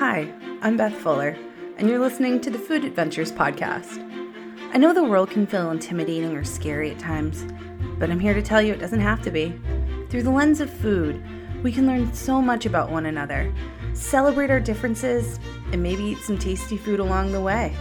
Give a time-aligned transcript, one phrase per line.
[0.00, 1.36] Hi, I'm Beth Fuller,
[1.76, 3.98] and you're listening to the Food Adventures Podcast.
[4.72, 7.44] I know the world can feel intimidating or scary at times,
[7.98, 9.60] but I'm here to tell you it doesn't have to be.
[10.08, 11.22] Through the lens of food,
[11.62, 13.52] we can learn so much about one another,
[13.92, 15.38] celebrate our differences,
[15.70, 17.76] and maybe eat some tasty food along the way.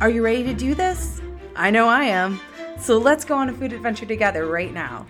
[0.00, 1.20] Are you ready to do this?
[1.56, 2.38] I know I am.
[2.78, 5.08] So let's go on a food adventure together right now.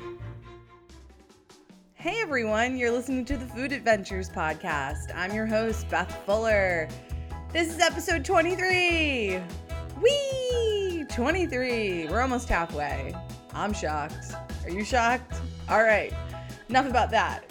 [2.09, 5.15] Hey everyone, you're listening to the Food Adventures podcast.
[5.15, 6.89] I'm your host, Beth Fuller.
[7.53, 9.39] This is episode 23.
[10.01, 11.05] Whee!
[11.11, 12.07] 23.
[12.09, 13.15] We're almost halfway.
[13.53, 14.33] I'm shocked.
[14.65, 15.35] Are you shocked?
[15.69, 16.15] All right,
[16.71, 17.45] enough about that.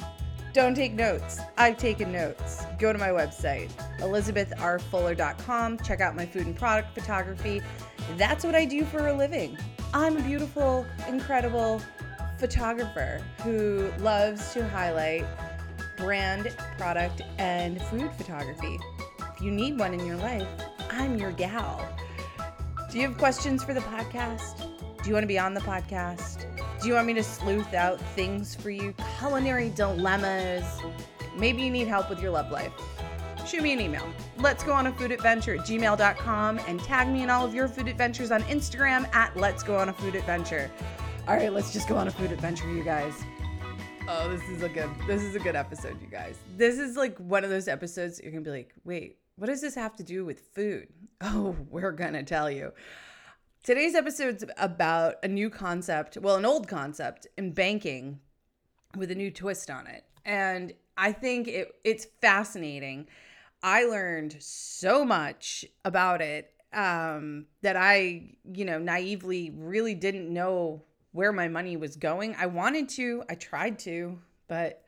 [0.54, 1.40] Don't take notes.
[1.56, 2.66] I've taken notes.
[2.80, 5.78] Go to my website, elizabethrfuller.com.
[5.84, 7.62] Check out my food and product photography.
[8.18, 9.56] That's what I do for a living.
[9.94, 11.80] I'm a beautiful, incredible
[12.38, 15.26] photographer who loves to highlight
[15.98, 18.80] brand, product, and food photography.
[19.20, 20.48] If you need one in your life,
[20.90, 21.88] I'm your gal.
[22.92, 24.60] Do you have questions for the podcast?
[25.04, 26.46] Do you want to be on the podcast?
[26.82, 28.94] Do you want me to sleuth out things for you?
[29.18, 30.64] Culinary dilemmas?
[31.36, 32.72] Maybe you need help with your love life.
[33.46, 34.08] Shoot me an email.
[34.38, 37.68] Let's go on a food adventure at gmail.com and tag me in all of your
[37.68, 40.70] food adventures on Instagram at Let's Go on a Food Adventure.
[41.28, 43.14] All right, let's just go on a food adventure, you guys.
[44.08, 46.38] Oh, this is a good this is a good episode, you guys.
[46.56, 49.76] This is like one of those episodes you're gonna be like, wait, what does this
[49.76, 50.88] have to do with food?
[51.20, 52.72] Oh, we're gonna tell you.
[53.62, 58.22] Today's episode's about a new concept, well, an old concept in banking
[58.96, 60.06] with a new twist on it.
[60.24, 63.08] And I think it it's fascinating.
[63.62, 70.84] I learned so much about it um, that I, you know, naively really didn't know
[71.18, 72.36] where my money was going.
[72.38, 74.84] I wanted to, I tried to, but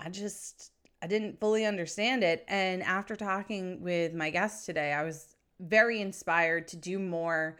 [0.00, 2.46] I just I didn't fully understand it.
[2.48, 7.58] And after talking with my guest today, I was very inspired to do more.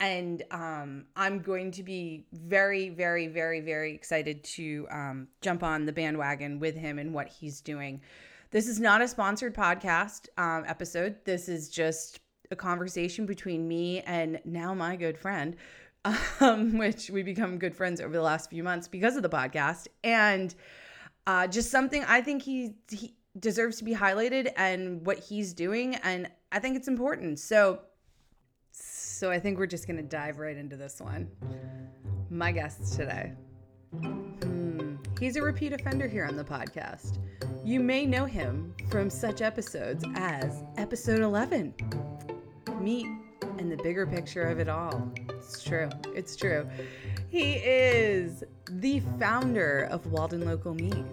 [0.00, 5.84] And um, I'm going to be very, very, very, very excited to um, jump on
[5.84, 8.00] the bandwagon with him and what he's doing.
[8.50, 11.16] This is not a sponsored podcast um, episode.
[11.26, 12.20] This is just
[12.50, 15.56] a conversation between me and now my good friend
[16.40, 19.86] um, which we become good friends over the last few months because of the podcast,
[20.02, 20.54] and
[21.26, 25.96] uh, just something I think he he deserves to be highlighted and what he's doing,
[25.96, 27.38] and I think it's important.
[27.38, 27.80] So,
[28.72, 31.28] so I think we're just gonna dive right into this one.
[32.30, 33.32] My guest today.
[33.92, 37.18] Hmm, he's a repeat offender here on the podcast.
[37.62, 41.74] You may know him from such episodes as episode 11.
[42.80, 43.06] Meet
[43.60, 45.12] and the bigger picture of it all.
[45.28, 45.90] It's true.
[46.14, 46.66] It's true.
[47.28, 51.04] He is the founder of Walden Local Meat.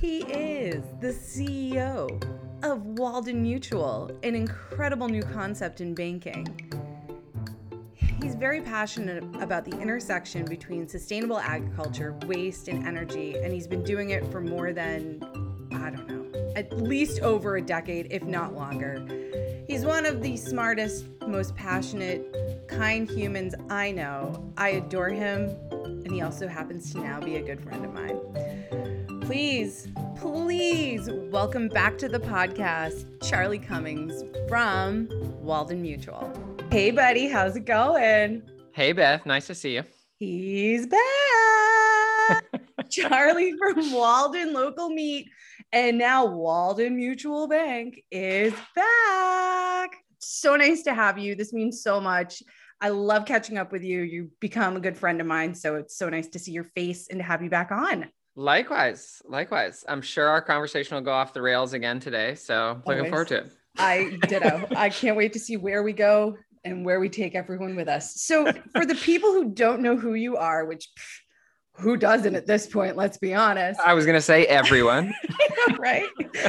[0.00, 2.22] He is the CEO
[2.62, 6.46] of Walden Mutual, an incredible new concept in banking.
[8.22, 13.82] He's very passionate about the intersection between sustainable agriculture, waste, and energy, and he's been
[13.82, 15.20] doing it for more than,
[15.72, 19.29] I don't know, at least over a decade, if not longer.
[19.70, 24.52] He's one of the smartest, most passionate, kind humans I know.
[24.56, 28.18] I adore him, and he also happens to now be a good friend of mine.
[29.20, 29.86] Please,
[30.16, 35.08] please welcome back to the podcast, Charlie Cummings from
[35.40, 36.32] Walden Mutual.
[36.72, 38.42] Hey, buddy, how's it going?
[38.72, 39.84] Hey, Beth, nice to see you.
[40.18, 42.44] He's back.
[42.90, 45.28] Charlie from Walden Local Meat
[45.72, 49.90] and now Walden Mutual Bank is back.
[50.18, 51.34] So nice to have you.
[51.34, 52.42] This means so much.
[52.80, 54.00] I love catching up with you.
[54.02, 55.54] You become a good friend of mine.
[55.54, 58.08] So it's so nice to see your face and to have you back on.
[58.36, 59.22] Likewise.
[59.28, 59.84] Likewise.
[59.86, 62.34] I'm sure our conversation will go off the rails again today.
[62.34, 63.10] So looking Always.
[63.10, 63.52] forward to it.
[63.78, 64.66] I ditto.
[64.76, 68.20] I can't wait to see where we go and where we take everyone with us.
[68.22, 71.20] So for the people who don't know who you are, which pff,
[71.80, 72.96] who doesn't at this point?
[72.96, 73.80] Let's be honest.
[73.80, 75.14] I was going to say everyone.
[75.78, 76.04] right?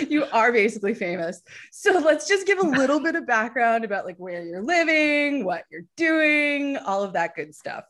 [0.08, 1.42] You are basically famous.
[1.72, 5.64] So let's just give a little bit of background about like where you're living, what
[5.72, 7.85] you're doing, all of that good stuff.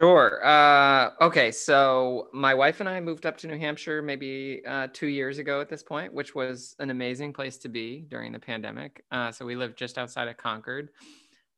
[0.00, 0.44] Sure.
[0.44, 1.52] Uh, okay.
[1.52, 5.60] So my wife and I moved up to New Hampshire maybe uh, two years ago
[5.60, 9.04] at this point, which was an amazing place to be during the pandemic.
[9.12, 10.88] Uh, so we lived just outside of Concord.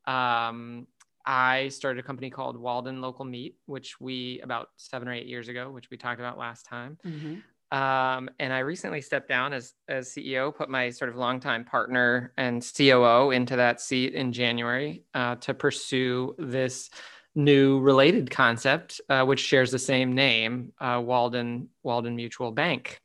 [0.07, 0.87] Um,
[1.27, 5.49] I started a company called Walden Local Meat, which we about seven or eight years
[5.49, 6.99] ago, which we talked about last time.
[7.05, 7.37] Mm-hmm.
[7.77, 12.33] Um, and I recently stepped down as as CEO, put my sort of longtime partner
[12.37, 16.91] and COO into that seat in January uh, to pursue this
[17.35, 23.01] new related concept, uh, which shares the same name, uh, Walden Walden Mutual Bank.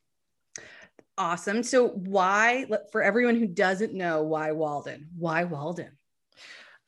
[1.17, 1.63] awesome.
[1.63, 5.09] So why for everyone who doesn't know why Walden?
[5.17, 5.97] Why Walden?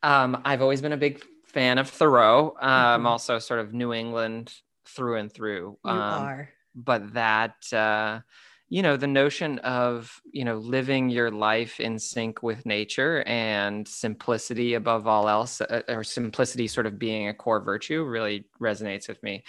[0.04, 2.56] Um, I've always been a big fan of Thoreau.
[2.60, 3.08] Um, Mhm.
[3.08, 4.54] also sort of New England
[4.86, 5.78] through and through.
[5.84, 6.50] You Um, are.
[6.76, 8.22] but that uh,
[8.70, 13.88] you know the notion of you know living your life in sync with nature and
[13.88, 19.08] simplicity above all else uh, or simplicity sort of being a core virtue really resonates
[19.08, 19.44] with me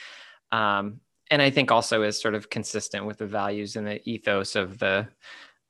[0.52, 1.00] um,
[1.30, 4.78] and i think also is sort of consistent with the values and the ethos of
[4.78, 5.08] the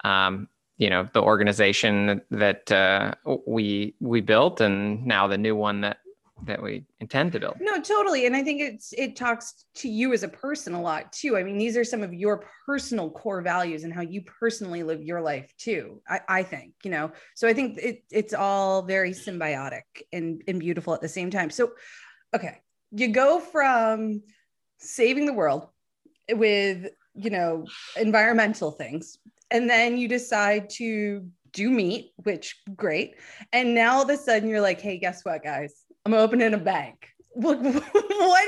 [0.04, 3.14] um, you know the organization that uh,
[3.46, 5.98] we we built and now the new one that
[6.42, 8.26] that we intend to build No, totally.
[8.26, 11.36] And I think it's it talks to you as a person a lot too.
[11.36, 15.02] I mean, these are some of your personal core values and how you personally live
[15.02, 16.02] your life too.
[16.08, 19.82] I, I think, you know, so I think it, it's all very symbiotic
[20.12, 21.50] and, and beautiful at the same time.
[21.50, 21.72] So,
[22.34, 22.60] okay,
[22.90, 24.22] you go from
[24.78, 25.68] saving the world
[26.30, 27.66] with, you know,
[27.96, 29.18] environmental things,
[29.50, 33.14] and then you decide to do meat, which great.
[33.52, 35.84] And now all of a sudden you're like, hey, guess what, guys?
[36.04, 37.08] I'm opening a bank.
[37.36, 37.58] What,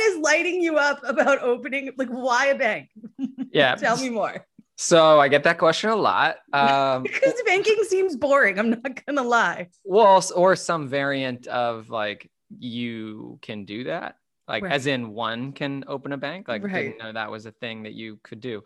[0.01, 1.91] is lighting you up about opening?
[1.97, 2.91] Like, why a bank?
[3.53, 4.47] yeah Tell me more.
[4.77, 8.59] so i get that question a lot um, Because banking seems boring.
[8.61, 9.69] I'm not gonna lie.
[9.85, 14.17] well or some variant of like you can do that
[14.47, 14.73] like Right.
[14.73, 16.75] as in one can open a bank like Right.
[16.75, 18.63] didn't know that was a thing that you could do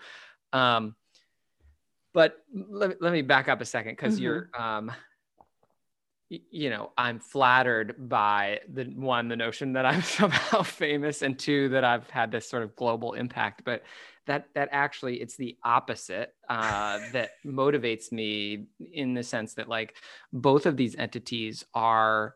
[0.52, 0.94] um
[2.12, 4.22] but let, let me back up a second because Mhm.
[4.22, 4.92] you're um
[6.28, 11.68] you know i'm flattered by the one the notion that i'm somehow famous and two
[11.70, 13.82] that i've had this sort of global impact but
[14.26, 19.96] that that actually it's the opposite uh, that motivates me in the sense that like
[20.32, 22.34] both of these entities are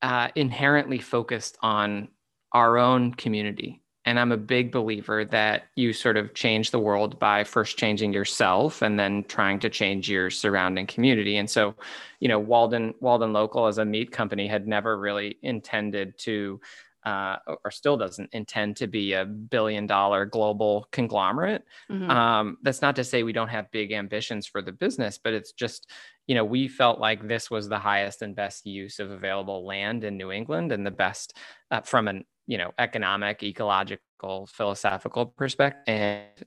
[0.00, 2.08] uh, inherently focused on
[2.52, 7.18] our own community and i'm a big believer that you sort of change the world
[7.18, 11.74] by first changing yourself and then trying to change your surrounding community and so
[12.20, 16.60] you know walden walden local as a meat company had never really intended to
[17.04, 22.08] uh, or still doesn't intend to be a billion dollar global conglomerate Mhm.
[22.08, 25.52] um, that's not to say we don't have big ambitions for the business, but it's
[25.52, 25.90] just,
[26.26, 30.04] you know, we felt like this was the highest and best use of available land
[30.04, 31.36] in New England and the best
[31.70, 35.94] uh, from an, you know, economic, ecological, philosophical perspective.
[35.94, 36.44] And,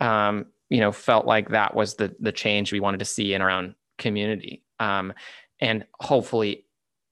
[0.00, 3.42] um, you know, felt like that was the the change we wanted to see in
[3.42, 4.64] our own community.
[4.78, 5.12] Um,
[5.60, 6.66] and hopefully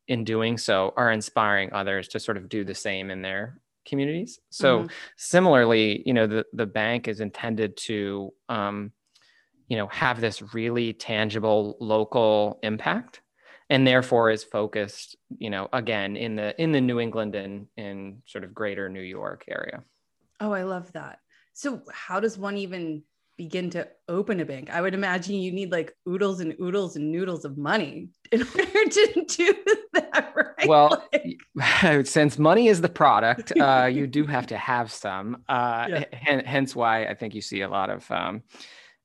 [0.09, 4.39] in doing so are inspiring others to sort of do the same in their communities.
[4.51, 4.91] So Mhm.
[5.17, 8.93] similarly, you know, the, the bank is intended to, um,
[9.69, 13.21] you know, have this really tangible local impact
[13.71, 18.23] and therefore is focused, you know, again, in the, in the New England and in
[18.27, 19.83] sort of greater New York area.
[20.41, 21.19] Oh, I love that.
[21.55, 23.03] So, how does one even
[23.39, 24.71] begin to open a bank?
[24.71, 28.89] I would imagine you need like oodles and oodles and noodles of money in order
[28.91, 29.55] to do
[29.95, 30.69] that, right?
[30.69, 35.43] Well, Like- since money is the product, uh, you do have to have some.
[35.49, 36.05] Uh, Yeah.
[36.13, 38.43] hen- hence why I think you see a lot of, um,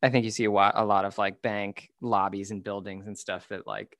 [0.03, 3.17] I think you see a lot, a lot of like bank lobbies and buildings and
[3.17, 3.97] stuff that like,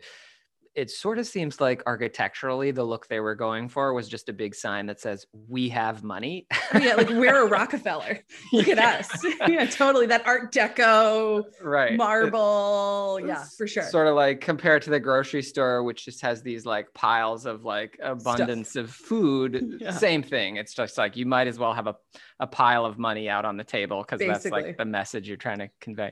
[0.73, 4.33] it sort of seems like architecturally the look they were going for was just a
[4.33, 8.19] big sign that says "We have money." oh, yeah, like we're a Rockefeller.
[8.53, 9.25] Look at us.
[9.47, 10.05] yeah, totally.
[10.05, 11.97] That Art Deco right?
[11.97, 13.19] marble.
[13.25, 13.83] Yeah, for sure.
[13.83, 17.65] Sort of like compared to the grocery store, which just has these like piles of
[17.65, 19.59] like abundance of food.
[19.81, 19.91] Yeah.
[19.91, 20.57] Same thing.
[20.57, 21.95] It's just like you might as well have a,
[22.39, 25.59] a pile of money out on the table because that's like the message you're trying
[25.59, 26.11] to convey.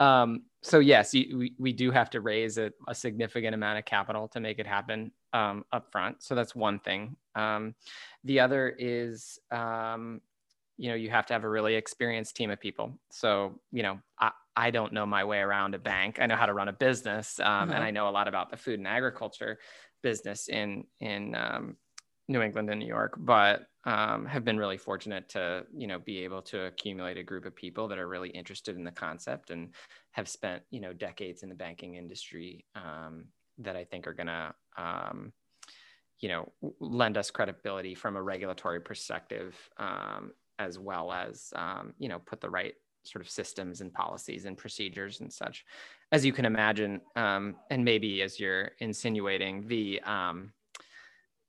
[0.00, 4.28] Um, so yes, we, we do have to raise a, a significant amount of capital
[4.28, 6.22] to make it happen um, up front.
[6.22, 7.16] So that's one thing.
[7.34, 7.74] Um,
[8.24, 10.22] the other is, um,
[10.78, 12.98] you know, you have to have a really experienced team of people.
[13.10, 16.18] So, you know, I, I don't know my way around a bank.
[16.20, 17.74] I know how to run a business, um, Uh-huh.
[17.74, 19.58] and I know a lot about the food and agriculture
[20.02, 21.76] business in in um,
[22.28, 26.24] New England and New York, but um, have been really fortunate to you know be
[26.24, 29.74] able to accumulate a group of people that are really interested in the concept and
[30.14, 33.26] have spent you know decades in the banking industry um,
[33.58, 35.32] that I think are gonna um,
[36.20, 42.08] you know lend us credibility from a regulatory perspective um, as well as um, you
[42.08, 45.64] know put the right sort of systems and policies and procedures and such
[46.12, 50.52] as you can imagine um, and maybe as you're insinuating the um,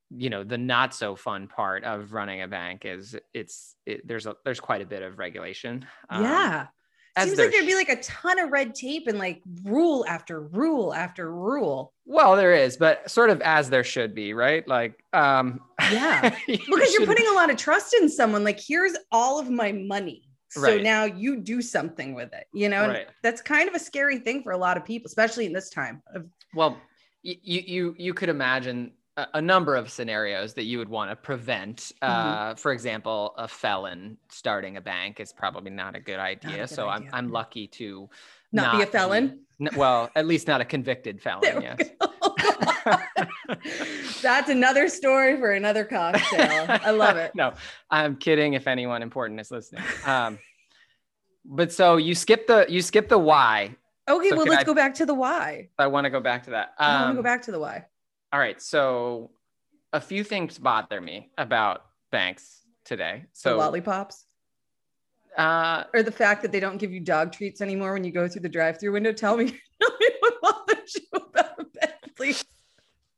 [0.10, 4.25] you know the not so fun part of running a bank is it's it, there's
[4.25, 6.67] a there's quite a bit of regulation yeah.
[7.15, 10.41] As Seems like there'd be like a ton of red tape and like rule after
[10.41, 11.93] rule after rule.
[12.05, 15.60] well there is but sort of as there should be right like um
[15.91, 16.36] Yeah.
[16.48, 18.43] you Because you're putting a lot of trust in someone.
[18.43, 20.24] Like, here's all of my money.
[20.50, 20.81] So Right.
[20.84, 23.07] now you do something with it, you know, Right.
[23.24, 26.01] that's kind of a scary thing for a lot of people, especially in this time.
[26.13, 26.77] Of, Well,
[27.24, 27.38] you
[27.75, 31.91] you you could imagine a, a number of scenarios that you would want to prevent.
[32.01, 36.57] Uh, for example, a felon starting a bank is probably not a good idea.
[36.57, 38.10] good so idea, I'm I'm lucky to
[38.51, 39.39] Not be a felon?
[39.60, 41.62] n- well, at least not a convicted felon.
[41.62, 41.79] Yes.
[44.22, 46.65] that's another story for another cocktail.
[46.69, 47.31] I love it.
[47.36, 47.53] no,
[47.89, 48.53] I'm kidding.
[48.53, 50.39] If anyone important is listening, um,
[51.45, 53.75] but so you skip the you skip the why.
[54.07, 55.69] Okay, So well, let's I- go back to the why.
[55.79, 56.74] I want to go back to that.
[56.77, 57.86] I want to Um, go back to the why.
[58.36, 58.62] All right.
[58.62, 59.32] So
[59.94, 63.24] a few things bother me about banks today.
[63.32, 64.25] So So lollipops
[65.38, 68.27] uh, or the fact that they don't give you dog treats anymore when you go
[68.27, 69.13] through the drive-through window.
[69.13, 69.46] Tell me,
[69.82, 72.44] tell me what bothers you about a bank, please.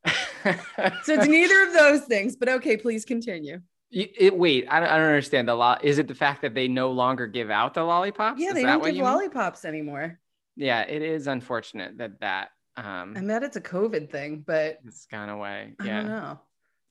[1.04, 3.60] So it's neither of those things, but okay, please continue.
[3.90, 5.80] It, wait, I don't, I don't understand the law.
[5.82, 8.40] Is it the fact that they no longer give out the lollipops?
[8.40, 9.12] Yeah, Is they that don't give you mean?
[9.12, 10.20] lollipops anymore.
[10.56, 15.06] Yeah, it is unfortunate that that um I bet it's a COVID thing, but it's
[15.08, 15.74] gone away.
[15.84, 16.36] Yeah,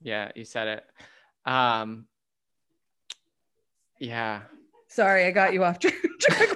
[0.02, 0.84] yeah, you said it.
[1.50, 2.06] Um,
[4.00, 4.42] yeah.
[4.88, 5.92] Sorry, I got you off track.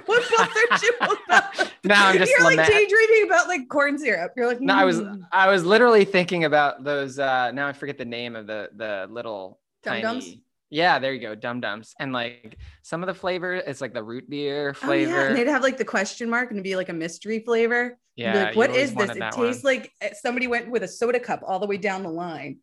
[0.07, 1.71] what bothered you about?
[1.83, 4.33] Now I'm just You're like daydreaming about like corn syrup.
[4.35, 7.19] You're like, No, I was "Mm, I was literally thinking about those.
[7.19, 10.25] uh Now I forget the name of the the little Dum-dums?
[10.25, 10.43] tiny.
[10.71, 14.01] Yeah, there you go, dum dums, and like some of the flavor, it's like the
[14.03, 15.11] root beer flavor.
[15.15, 15.27] Oh, yeah.
[15.27, 17.97] And they'd have like the question mark and it'd be like a mystery flavor.
[18.15, 19.09] You'd like, what is this?
[19.11, 19.73] It tastes one.
[19.75, 22.59] like eh, somebody went with a soda cup all the way down the line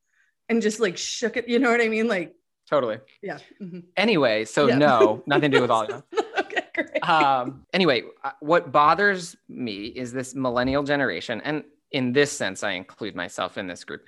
[0.49, 1.47] and just like shook it.
[1.49, 2.09] You know what I mean?
[2.09, 2.35] Like,
[2.69, 2.99] totally.
[3.23, 3.39] yeah.
[3.61, 3.85] mhm.
[3.97, 4.79] Anyway, so Yeah.
[4.79, 6.05] no, nothing to do with all of that.
[6.41, 7.09] okay, great.
[7.09, 12.73] um anyway uh, what bothers me is this millennial generation and in this sense i
[12.73, 14.03] include myself in this group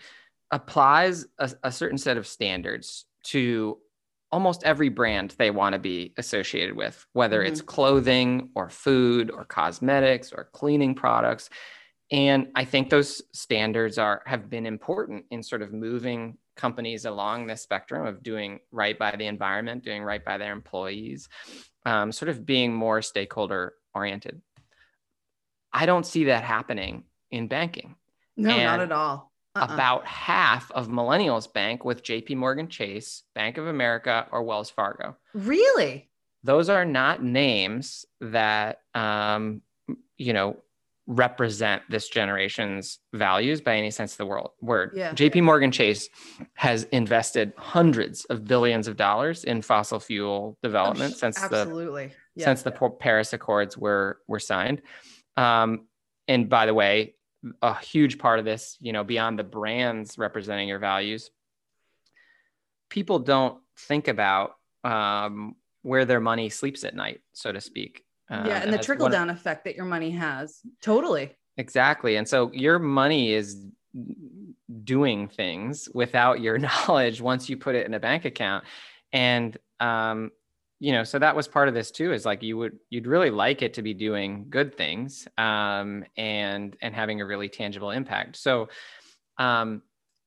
[0.53, 3.79] applies a, a certain set of standards to
[4.33, 9.45] almost every brand they want to be associated with whether it's clothing or food or
[9.45, 11.51] cosmetics or cleaning products
[12.13, 17.47] and i think those standards are have been important in sort of moving companies along
[17.47, 21.29] this spectrum of doing right by the environment doing right by their employees
[21.87, 24.41] um, sort of being more stakeholder oriented.
[25.73, 27.97] I don't see that happening in banking.
[28.37, 29.30] no, not at all.
[29.57, 29.67] Uh-uh.
[29.75, 35.17] About half of millennials bank with JP Morgan Chase, Bank of America, or Wells Fargo.
[35.35, 36.09] really?
[36.43, 39.61] Those are not names that, um,
[40.17, 40.57] you know,
[41.07, 44.93] represent this generation's values by any sense of the world word.
[44.95, 45.13] Yeah.
[45.13, 46.09] JP Morgan Chase
[46.55, 52.45] has invested hundreds of billions of dollars in fossil fuel development since the Yeah.
[52.45, 54.81] since the Paris Accords were were signed.
[55.37, 55.89] Um,
[56.29, 57.17] and by the way,
[57.63, 61.31] a huge part of this, you know, beyond the brands representing your values,
[62.89, 68.05] people don't think about um, where their money sleeps at night, so to speak.
[68.29, 70.61] Um, yeah, and the trickle down effect that your money has.
[70.81, 71.37] Totally.
[71.57, 72.17] Exactly.
[72.17, 73.67] And so your money is
[74.85, 78.65] doing things without your knowledge once you put it in a bank account.
[79.13, 80.31] And um,
[80.81, 83.31] you know, so that was part of this too, is like you would you'd really
[83.31, 88.37] like it to be doing good things um and and having a really tangible impact.
[88.37, 88.69] So
[89.39, 89.83] um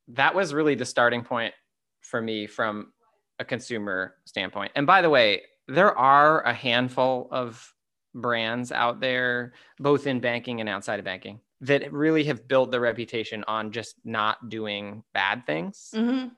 [0.10, 1.53] that was really the starting point
[2.01, 2.93] for me from
[3.39, 4.72] a consumer standpoint.
[4.75, 7.74] And by the way, there are a handful of
[8.13, 12.81] brands out there, both in banking and outside of banking, that really have built their
[12.81, 15.89] reputation on just not doing bad things.
[15.95, 16.31] Mhm.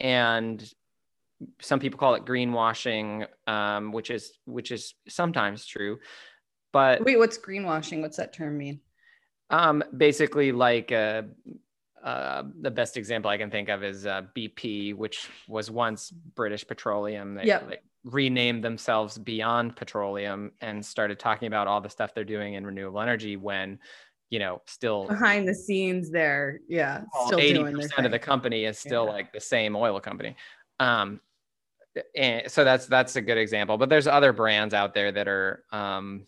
[0.00, 0.72] And
[1.60, 5.98] some people call it greenwashing, um, which is which is sometimes true.
[6.72, 8.00] But Wait, what's greenwashing?
[8.00, 8.80] What's that term mean?
[9.50, 11.22] um, basically, like uh,
[12.02, 16.66] uh, the best example I can think of is uh, BP, which was once British
[16.66, 17.34] Petroleum.
[17.34, 17.66] They Yep.
[17.68, 22.66] like, renamed themselves Beyond Petroleum and started talking about all the stuff they're doing in
[22.66, 23.78] renewable energy when,
[24.30, 28.18] you know, still Behind the scenes, there, yeah, still eighty doing their percent of the
[28.18, 29.12] company is still Yeah.
[29.12, 30.34] like the same oil company.
[30.80, 31.20] Um,
[32.16, 33.76] and so that's that's a good example.
[33.78, 36.26] But there's other brands out there that are, um,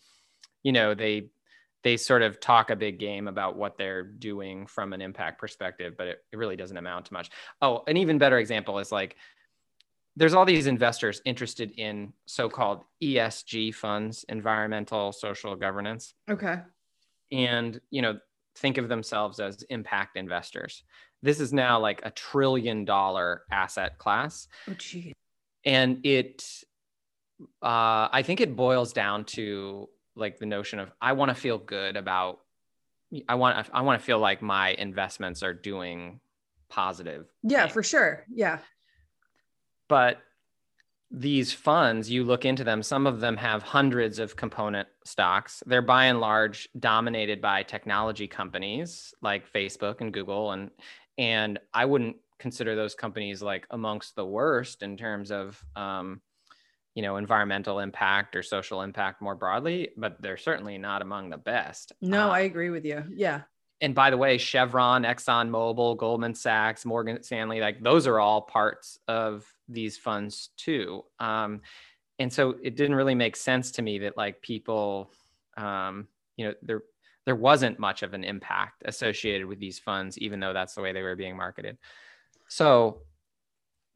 [0.63, 1.29] you know, they
[1.83, 5.93] they sort of talk a big game about what they're doing from an impact perspective,
[5.97, 7.29] but it, it really doesn't amount to much.
[7.61, 9.15] Oh, an even better example is like
[10.17, 16.59] there's all these investors interested in so-called ESG funds, environmental social governance Okay.
[17.31, 18.17] and you know
[18.55, 20.83] think of themselves as impact investors
[21.21, 25.11] this is now like a trillion dollar asset class Oh, gee.
[25.65, 26.43] And it
[27.61, 31.57] uh, i think it boils down to like the notion of i want to feel
[31.57, 32.39] good about
[33.27, 36.19] i want i want to feel like my investments are doing
[36.69, 37.73] positive Yeah, things.
[37.73, 38.25] for sure.
[38.33, 38.59] Yeah.
[39.87, 40.19] but
[41.11, 45.61] these funds, you look into them, some of them have hundreds of component stocks.
[45.67, 50.71] They're by and large dominated by technology companies like Facebook and Google and
[51.17, 56.21] and I wouldn't consider those companies like amongst the worst in terms of um,
[56.93, 61.37] you know environmental impact or social impact more broadly, but they're certainly not among the
[61.37, 61.91] best.
[62.01, 63.03] No, Uh, I agree with you.
[63.13, 63.41] Yeah.
[63.81, 68.41] and by the way, Chevron, Exxon Mobil, Goldman Sachs, Morgan Stanley, like those are all
[68.41, 71.03] parts of these funds too.
[71.19, 71.61] Um,
[72.17, 75.11] and so it didn't really make sense to me that like people,
[75.57, 76.83] um, you know, there
[77.25, 80.93] there wasn't much of an impact associated with these funds, even though that's the way
[80.93, 81.77] they were being marketed.
[82.55, 83.01] So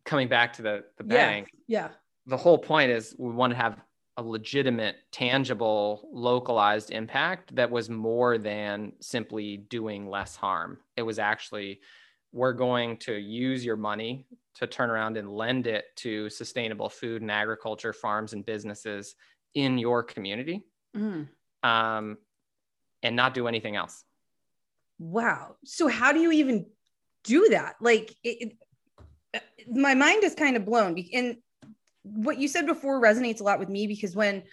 [0.03, 1.15] coming back to the the Yeah.
[1.15, 1.91] bank, Yeah.
[2.25, 3.79] the whole point is we want to have
[4.17, 10.77] a legitimate, tangible, localized impact that was more than simply doing less harm.
[10.97, 11.79] It was actually,
[12.33, 17.21] we're going to use your money to turn around and lend it to sustainable food
[17.21, 19.15] and agriculture farms and businesses
[19.53, 21.29] in your community Mhm.
[21.63, 22.17] um,
[23.03, 24.03] and not do anything else.
[24.97, 25.55] Wow.
[25.63, 26.69] So how do you even
[27.29, 27.75] do that?
[27.79, 28.57] Like, it, it,
[29.35, 29.39] uh,
[29.71, 30.97] my mind is kind of blown.
[31.13, 31.37] And
[32.03, 34.43] what you said before resonates a lot with me because when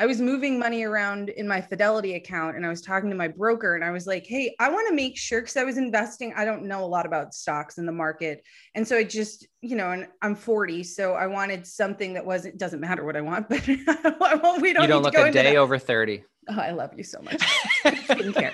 [0.00, 3.26] I was moving money around in my Fidelity account and I was talking to my
[3.26, 6.32] broker and I was like, hey, I want to make sure because I was investing.
[6.36, 8.44] I don't know a lot about stocks in the market.
[8.76, 10.84] And so I just, you know, and I'm 40.
[10.84, 14.86] So I wanted something that wasn't, doesn't matter what I want, but we don't, you
[14.86, 15.56] don't look a day that.
[15.56, 16.22] over 30.
[16.50, 17.38] Oh, I love you so much.
[17.84, 18.52] skincare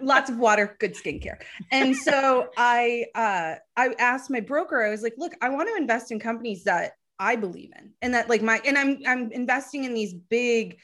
[0.00, 1.36] lots of water good skincare
[1.72, 5.76] and so i uh i asked my broker i was like look i want to
[5.76, 9.84] invest in companies that i believe in and that like my and i'm i'm investing
[9.84, 10.78] in these big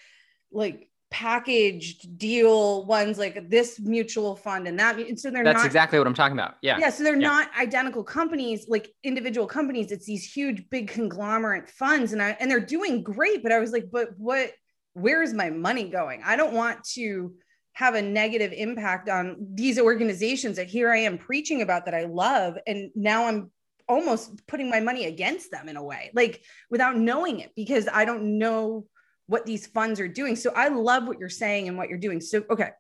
[0.50, 5.66] like packaged deal ones like this mutual fund and that and so they're That's not
[5.66, 6.54] exactly what I'm talking about.
[6.62, 6.78] Yeah.
[6.78, 7.28] yeah so they're Yeah.
[7.28, 12.50] not identical companies like individual companies it's these huge big conglomerate funds and i and
[12.50, 14.52] they're doing great but i was like but what
[14.94, 17.34] where's my money going i don't want to
[17.74, 22.04] have a negative impact on these organizations that here i am preaching about that i
[22.04, 23.50] love and now i'm
[23.88, 28.04] almost putting my money against them in a way like without knowing it because i
[28.04, 28.86] don't know
[29.26, 32.20] what these funds are doing so i love what you're saying and what you're doing
[32.20, 32.70] so okay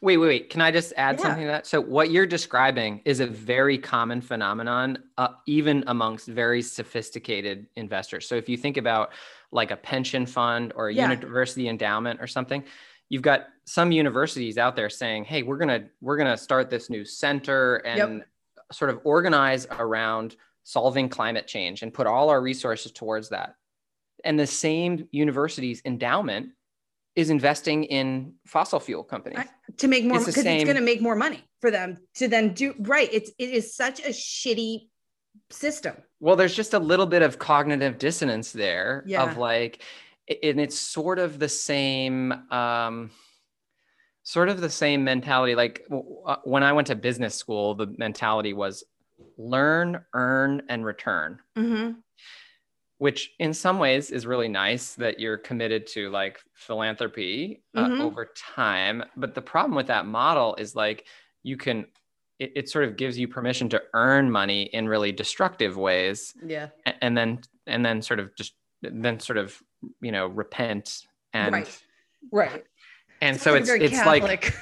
[0.00, 0.50] Wait, wait, wait.
[0.50, 1.24] Can I just add Yeah.
[1.24, 1.66] something to that?
[1.66, 8.28] So, what you're describing is a very common phenomenon, uh, even amongst very sophisticated investors.
[8.28, 9.12] So, if you think about
[9.50, 11.10] like a pension fund or a Yeah.
[11.10, 12.64] university endowment or something,
[13.14, 17.04] you've got some universities out there saying, "Hey, we're gonna we're gonna start this new
[17.04, 18.24] center and
[18.72, 23.54] sort of organize around solving climate change and put all our resources towards that."
[24.24, 26.48] And the same university's endowment
[27.14, 29.38] is investing in fossil fuel companies.
[29.38, 31.98] I- to make more It's because it's same- going to make more money for them
[32.16, 34.88] to then do right it's it is such a shitty
[35.50, 39.22] system Well, there's just a little bit of cognitive dissonance there Yeah.
[39.30, 39.82] of like,
[40.28, 43.10] and it's sort of the same, um,
[44.22, 45.54] sort of the same mentality.
[45.54, 48.84] Like w- uh, when I went to business school, the mentality was
[49.36, 51.96] learn, earn, and return, Mhm.
[52.98, 58.00] which in some ways is really nice that you're committed to like philanthropy uh, Mhm.
[58.00, 59.04] over time.
[59.16, 61.06] But the problem with that model is like
[61.42, 61.86] you can,
[62.38, 66.70] it, it sort of gives you permission to earn money in really destructive ways yeah
[66.86, 69.62] a- and then and then sort of just then sort of
[70.00, 71.82] you know repent and right.
[72.32, 72.64] Right.
[73.20, 74.54] And so it's very it's like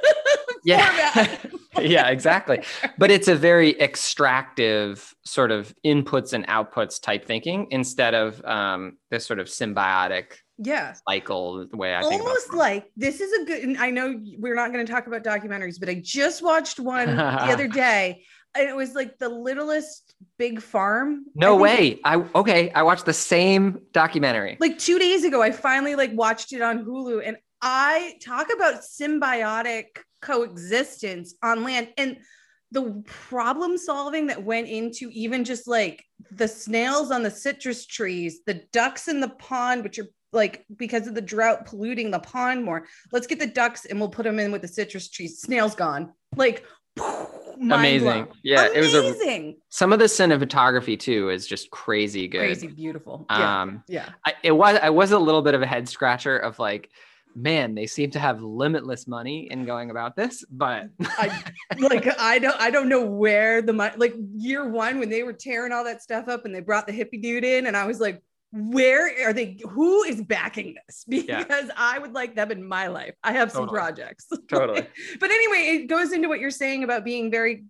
[0.64, 1.36] yeah.
[1.80, 2.62] Yeah exactly.
[2.98, 8.98] But it's a very extractive sort of inputs and outputs type thinking instead of um,
[9.10, 10.94] this sort of symbiotic yeah.
[11.08, 14.72] cycle the way i almost like this is a good and i know we're not
[14.72, 18.22] going to talk about documentaries but i just watched one the other day
[18.56, 22.00] it was like the littlest big farm no I way.
[22.04, 24.56] i okay i watched the same documentary.
[24.60, 28.82] Like two days ago i finally like watched it on hulu and i talk about
[28.82, 29.86] symbiotic
[30.22, 32.18] coexistence on land and
[32.72, 38.40] the problem solving that went into even just like the snails on the citrus trees
[38.46, 42.64] the ducks in the pond which are like because of the drought polluting the pond
[42.64, 42.86] more.
[43.12, 45.40] Let's get the ducks and we'll put them in with the citrus trees.
[45.40, 46.12] Snails gone.
[46.36, 46.64] Like
[46.96, 47.28] mind
[47.60, 48.24] amazing.
[48.24, 48.28] blown.
[48.42, 49.56] yeah it was amazing.
[49.68, 52.38] Some of the cinematography too is just crazy good.
[52.38, 53.26] Crazy beautiful.
[53.30, 54.10] Yeah um yeah.
[54.24, 56.90] I, it was I was a little bit of a head scratcher of like,
[57.34, 61.42] man, they seem to have limitless money in going about this, but I
[61.78, 65.32] like I don't I don't know where the money like year one when they were
[65.32, 68.00] tearing all that stuff up and they brought the hippie dude in and I was
[68.00, 69.58] like, where are they?
[69.70, 71.04] Who is backing this?
[71.28, 71.38] Yeah.
[71.38, 73.14] Because I would like them in my life.
[73.22, 73.78] I have some Totally.
[73.78, 74.26] projects.
[74.48, 74.86] Totally.
[75.20, 77.64] but anyway, it goes into what you're saying about being very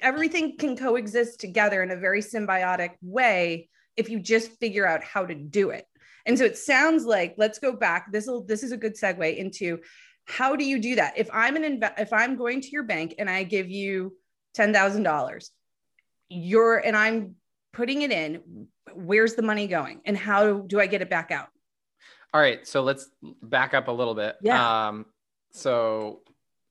[0.00, 5.26] everything can coexist together in a very symbiotic way if you just figure out how
[5.26, 5.86] to do it.
[6.24, 8.10] And so it sounds like let's go back.
[8.12, 9.80] This will this is a good segue into
[10.24, 11.14] how do you do that?
[11.16, 14.16] If I'm an inv- if I'm going to your bank and I give you
[14.54, 15.50] ten thousand dollars,
[16.28, 17.34] you're and I'm
[17.72, 21.48] putting it in, where's the money going, and how do I get it back out?
[22.34, 23.10] All right, so let's
[23.42, 24.36] back up a little bit.
[24.42, 24.88] Yeah.
[24.88, 25.06] Um,
[25.52, 26.20] so,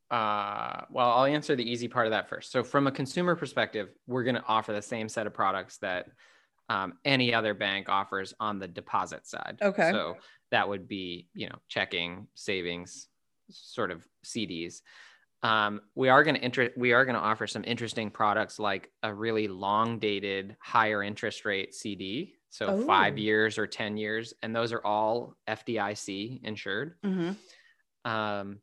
[0.10, 2.52] uh, well, I'll answer the easy part of that first.
[2.52, 6.08] So, from a consumer perspective, we're going to offer the same set of products that
[6.72, 9.58] um, any other bank offers on the deposit side.
[9.62, 9.92] Okay.
[9.92, 10.16] So
[10.52, 13.08] that would be, you know, checking, savings,
[13.50, 14.82] sort of CDs.
[15.44, 18.92] Um, we are going to inter- we are going to offer some interesting products like
[19.02, 22.86] a really long dated higher interest rate CD so Oh.
[22.86, 27.36] five years or 10 years and those are all fdic insured Mhm.
[28.06, 28.60] um,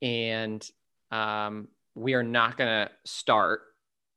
[0.00, 0.66] and
[1.10, 3.62] um, we are not going to start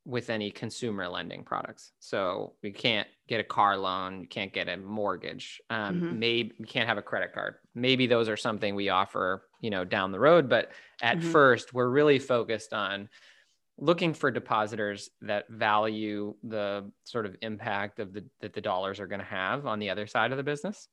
[0.06, 4.68] with any consumer lending products so we can't get a car loan you can't get
[4.68, 6.18] a mortgage um, Mhm.
[6.20, 9.84] maybe you can't have a credit card maybe those are something we offer you know
[9.84, 10.70] down the road but
[11.02, 11.22] at Mhm.
[11.22, 13.08] first we're really focused on
[13.78, 19.06] looking for depositors that value the sort of impact of the that the dollars are
[19.06, 20.88] going to have on the other side of the business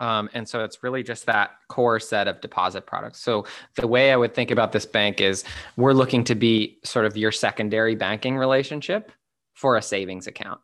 [0.00, 3.20] um, and so it's really just that core set of deposit products.
[3.20, 5.44] So the way I would think about this bank is
[5.76, 9.12] we're looking to be sort of your secondary banking relationship
[9.54, 10.60] for a savings account.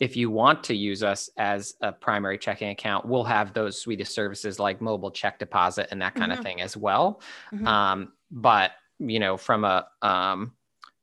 [0.00, 4.00] If you want to use us as a primary checking account, we'll have those suite
[4.00, 6.38] of services like mobile check deposit and that kind Mhm.
[6.38, 7.20] of thing as well.
[7.52, 7.66] Mhm.
[7.66, 10.52] Um, but you know, from a um,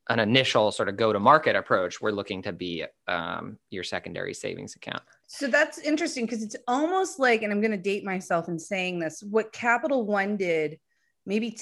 [0.08, 4.32] an initial sort of go to market approach, we're looking to be um, your secondary
[4.34, 5.02] savings account.
[5.30, 8.98] So that's interesting because it's almost like, and I'm going to date myself in saying
[8.98, 10.78] this, what Capital One did
[11.26, 11.58] maybe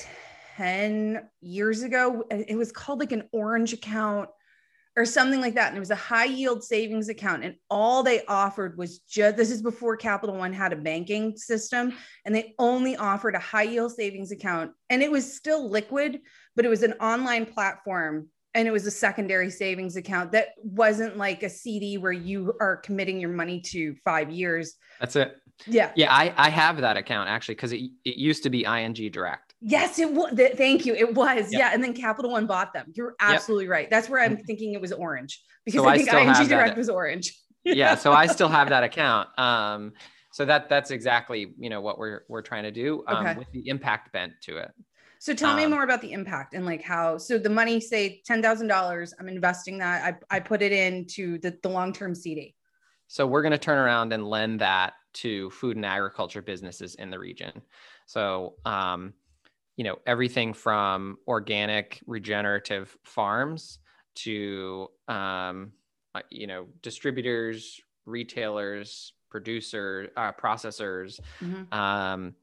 [0.57, 4.29] 10 years ago, it was called like an orange account
[4.97, 5.69] or something like that.
[5.69, 7.45] And it was a high yield savings account.
[7.45, 11.93] And all they offered was just this is before Capital One had a banking system.
[12.25, 14.71] And they only offered a high yield savings account.
[14.91, 16.21] And it was still liquid,
[16.55, 21.17] but it was an online platform and it was a secondary savings account that wasn't
[21.19, 24.75] like a CD where you are committing your money to five years.
[24.99, 25.37] That's it.
[25.67, 25.93] Yeah.
[25.95, 29.55] Yeah, I, I have that account actually because it, it used to be ING Direct.
[29.61, 30.35] Yes, it was.
[30.35, 30.95] Th- thank you.
[30.95, 31.53] It was.
[31.53, 31.61] Yep.
[31.61, 31.71] Yeah.
[31.73, 32.87] And then Capital One bought them.
[32.95, 33.89] You're absolutely right.
[33.91, 36.49] That's where I'm thinking it was orange because So I I think still ING have
[36.49, 36.49] that.
[36.57, 37.39] Direct was orange.
[37.65, 39.29] Yeah, so I still have that account.
[39.39, 39.93] Um,
[40.33, 43.39] so that that's exactly you know what we're we're trying to do um, Okay.
[43.39, 44.71] with the impact bent to it.
[45.19, 47.19] So tell me Um, more about the impact and like how.
[47.19, 50.19] So the money, say ten thousand dollars, I'm investing that.
[50.31, 52.55] I I put it into the the long term CD.
[53.09, 57.09] So we're going to turn around and lend that to food and agriculture businesses in
[57.11, 57.63] the region.
[58.07, 59.15] So, um,
[59.77, 63.79] you know, everything from organic regenerative farms
[64.17, 65.73] to, um,
[66.15, 71.21] uh, you know, distributors, retailers, producer, uh, processors.
[71.41, 71.73] Mhm.
[71.73, 72.35] Um,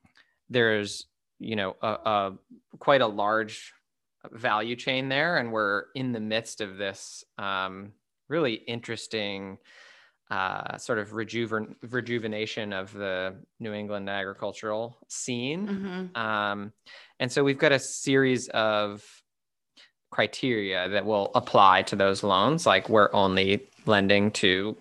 [0.49, 1.07] there's,
[1.43, 2.33] you know, a, a
[2.79, 3.73] quite a large
[4.31, 7.91] value chain there, and we're in the midst of this um,
[8.29, 9.57] really interesting
[10.31, 15.67] uh, sort of rejuven- rejuvenation of the New England agricultural scene.
[16.15, 16.17] Mhm.
[16.17, 16.73] Um,
[17.19, 19.03] and so we've got a series of
[20.09, 22.65] criteria that will apply to those loans.
[22.65, 24.77] Like we're only lending to,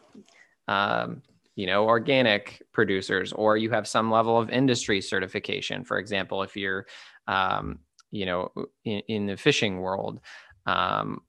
[0.69, 1.23] um,
[1.55, 5.85] you know, organic producers, or you have some level of industry certification.
[5.85, 6.87] For example, if you're,
[7.29, 8.53] um, you know,
[8.85, 10.21] in, in the fishing world,
[10.67, 11.21] um,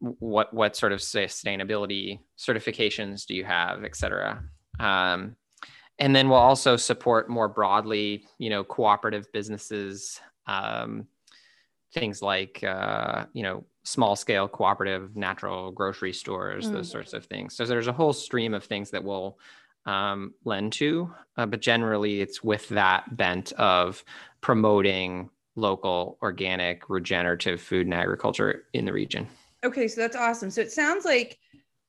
[0.00, 4.42] what what sort of sustainability certifications do you have, et cetera.
[4.80, 5.36] Um,
[5.98, 11.06] and then we'll also support more broadly, you know, cooperative businesses, um,
[11.92, 16.72] things like, uh, you know, small scale cooperative natural grocery stores, Mm.
[16.74, 17.56] those sorts of things.
[17.56, 19.38] So there's a whole stream of things that we'll
[19.86, 24.04] um, lend to, uh, but generally it's with that bent of
[24.40, 29.26] promoting local, organic, regenerative food and agriculture in the region.
[29.64, 30.50] Okay, so that's awesome.
[30.50, 31.38] So it sounds like,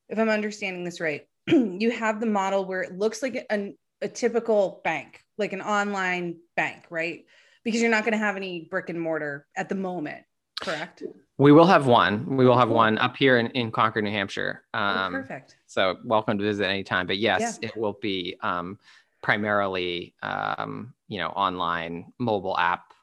[0.09, 4.07] if I'm understanding this right, you have the model where it looks like a, a
[4.07, 7.25] typical bank, like an online bank, right?
[7.63, 10.23] Because you're not going to have any brick and mortar at the moment,
[10.59, 11.03] correct?
[11.37, 12.35] We will have one.
[12.37, 14.63] We will have one up here in, in Concord, New Hampshire.
[14.73, 15.55] Oh, Um, perfect.
[15.67, 17.07] So welcome to visit anytime.
[17.07, 18.77] But yes, it will be um,
[19.21, 22.93] primarily, um, you know, online mobile app.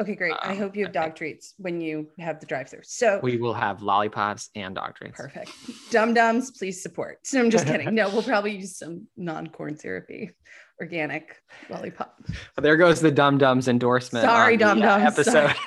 [0.00, 0.34] Okay, great.
[0.42, 2.80] I um, hope you have dog treats when you have the drive-through.
[2.82, 5.16] So We will have lollipops and dog treats.
[5.16, 5.52] perfect.
[5.92, 7.24] Dum dums, please support.
[7.24, 7.94] So I'm just kidding.
[7.94, 10.32] No, we'll probably use some non-corn syrupy,
[10.80, 11.36] organic
[11.70, 12.20] lollipop.
[12.60, 14.24] There goes the Dum Dums endorsement.
[14.24, 15.04] Sorry, Dum Dums.
[15.04, 15.54] Episode.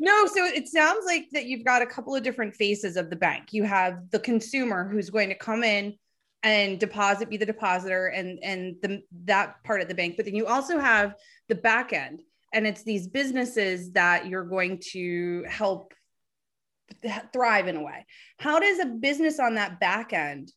[0.00, 3.16] no, so it sounds like that you've got a couple of different faces of the
[3.16, 3.52] bank.
[3.52, 5.94] You have the consumer who's going to come in,
[6.44, 10.34] and deposit be the depositor and and the that part of the bank but then
[10.34, 11.14] you also have
[11.48, 15.92] the back end and it's these businesses that you're going to help
[17.32, 18.06] thrive in a way
[18.38, 20.52] how does a business on that back end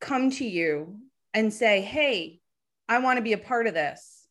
[0.00, 1.00] come to you
[1.38, 2.40] and say hey
[2.88, 4.26] i want to be a part of this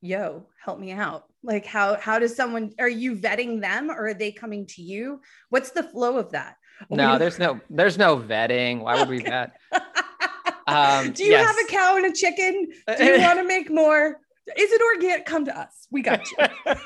[0.00, 4.14] yo help me out like how how does someone are you vetting them or are
[4.14, 6.56] they coming to you what's the flow of that
[6.88, 9.52] no there's no there's no vetting why would we vet
[10.66, 11.46] um, do you yes.
[11.46, 15.24] have a cow and a chicken do you want to make more is it organic?
[15.24, 15.88] Come to us.
[15.90, 16.36] We got you.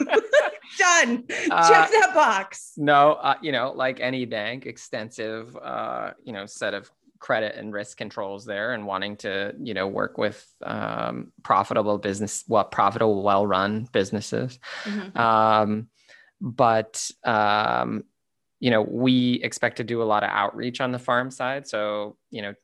[0.78, 1.24] Done.
[1.50, 2.74] Uh, Check that box.
[2.76, 7.72] No, uh, you know, like any bank, extensive, uh, you know, set of credit and
[7.72, 13.22] risk controls there, and wanting to, you know, work with um, profitable business, well, profitable,
[13.22, 14.58] well-run businesses.
[14.84, 15.18] Mm-hmm.
[15.18, 15.88] Um,
[16.40, 18.04] but um,
[18.60, 21.66] you know, we expect to do a lot of outreach on the farm side.
[21.68, 22.54] So, you know,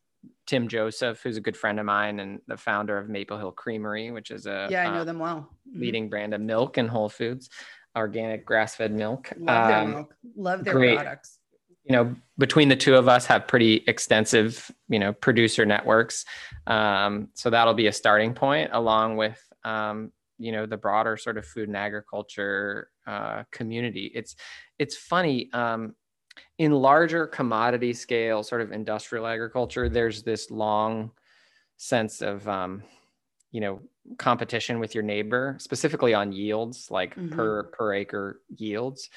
[0.46, 4.10] Tim Joseph, who's a good friend of mine and the founder of Maple Hill Creamery,
[4.10, 5.48] which is a yeah, I know uh, them well.
[5.68, 5.80] Mm-hmm.
[5.80, 7.48] Leading brand of milk in Whole Foods,
[7.96, 9.32] organic grass-fed milk.
[9.38, 10.14] Love their um, milk.
[10.36, 10.96] Love their great.
[10.96, 11.33] products.
[11.84, 16.24] You know, between the two of us, have pretty extensive, you know, producer networks.
[16.66, 21.36] Um, so that'll be a starting point, along with, um, you know, the broader sort
[21.36, 24.10] of food and agriculture uh, community.
[24.14, 24.34] It's
[24.78, 25.50] it's funny.
[25.52, 25.94] Um,
[26.58, 31.10] in larger commodity scale sort of industrial agriculture there's this long
[31.76, 32.82] sense of um,
[33.50, 33.80] you know
[34.18, 37.34] competition with your neighbor specifically on yields like mm-hmm.
[37.34, 39.10] per per acre yields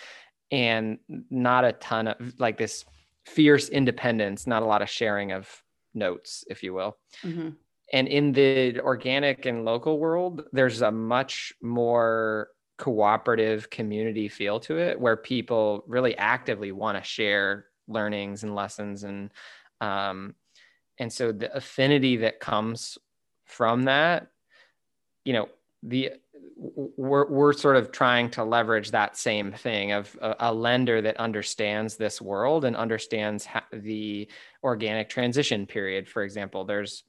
[0.51, 2.85] and not a ton of like this
[3.25, 7.49] fierce independence not a lot of sharing of notes if you will mm-hmm.
[7.91, 14.77] and in the organic and local world there's a much more cooperative community feel to
[14.77, 19.31] it where people really actively want to share learnings and lessons and
[19.81, 20.35] um,
[20.99, 22.97] and so the affinity that comes
[23.45, 24.27] from that
[25.25, 25.49] you know
[25.83, 26.11] the
[26.55, 31.17] we're, we're sort of trying to leverage that same thing of a, a lender that
[31.17, 34.27] understands this world and understands the
[34.63, 37.03] organic transition period for example there's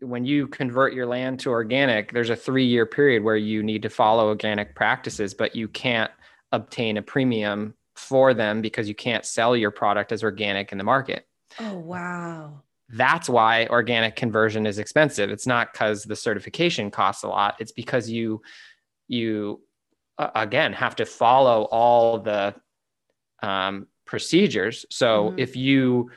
[0.00, 3.82] when you convert your land to organic, there's a three year period where you need
[3.82, 6.10] to follow organic practices, but you can't
[6.52, 10.84] obtain a premium for them because you can't sell your product as organic in the
[10.84, 11.26] market.
[11.60, 12.62] Oh, wow.
[12.96, 15.30] That's why organic conversion is expensive.
[15.30, 17.56] It's not because the certification costs a lot.
[17.58, 18.42] It's because you,
[19.08, 19.60] you
[20.18, 22.54] uh, again have to follow all the
[23.42, 24.86] um, procedures.
[24.90, 25.38] So mm-hmm.
[25.38, 26.10] if you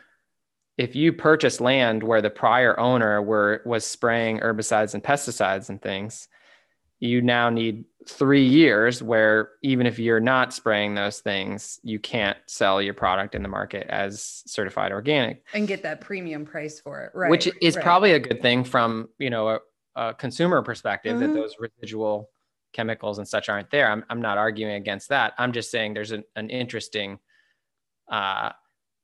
[0.78, 5.82] if you purchase land where the prior owner were was spraying herbicides and pesticides and
[5.82, 6.28] things
[7.00, 12.38] you now need three years where even if you're not spraying those things you can't
[12.48, 17.02] sell your product in the market as certified organic and get that premium price for
[17.02, 17.84] it right which is right.
[17.84, 19.60] probably a good thing from you know a,
[19.96, 21.34] a consumer perspective mm-hmm.
[21.34, 22.30] that those residual
[22.74, 26.12] chemicals and such aren't there i'm, I'm not arguing against that i'm just saying there's
[26.12, 27.20] an, an interesting
[28.10, 28.52] uh,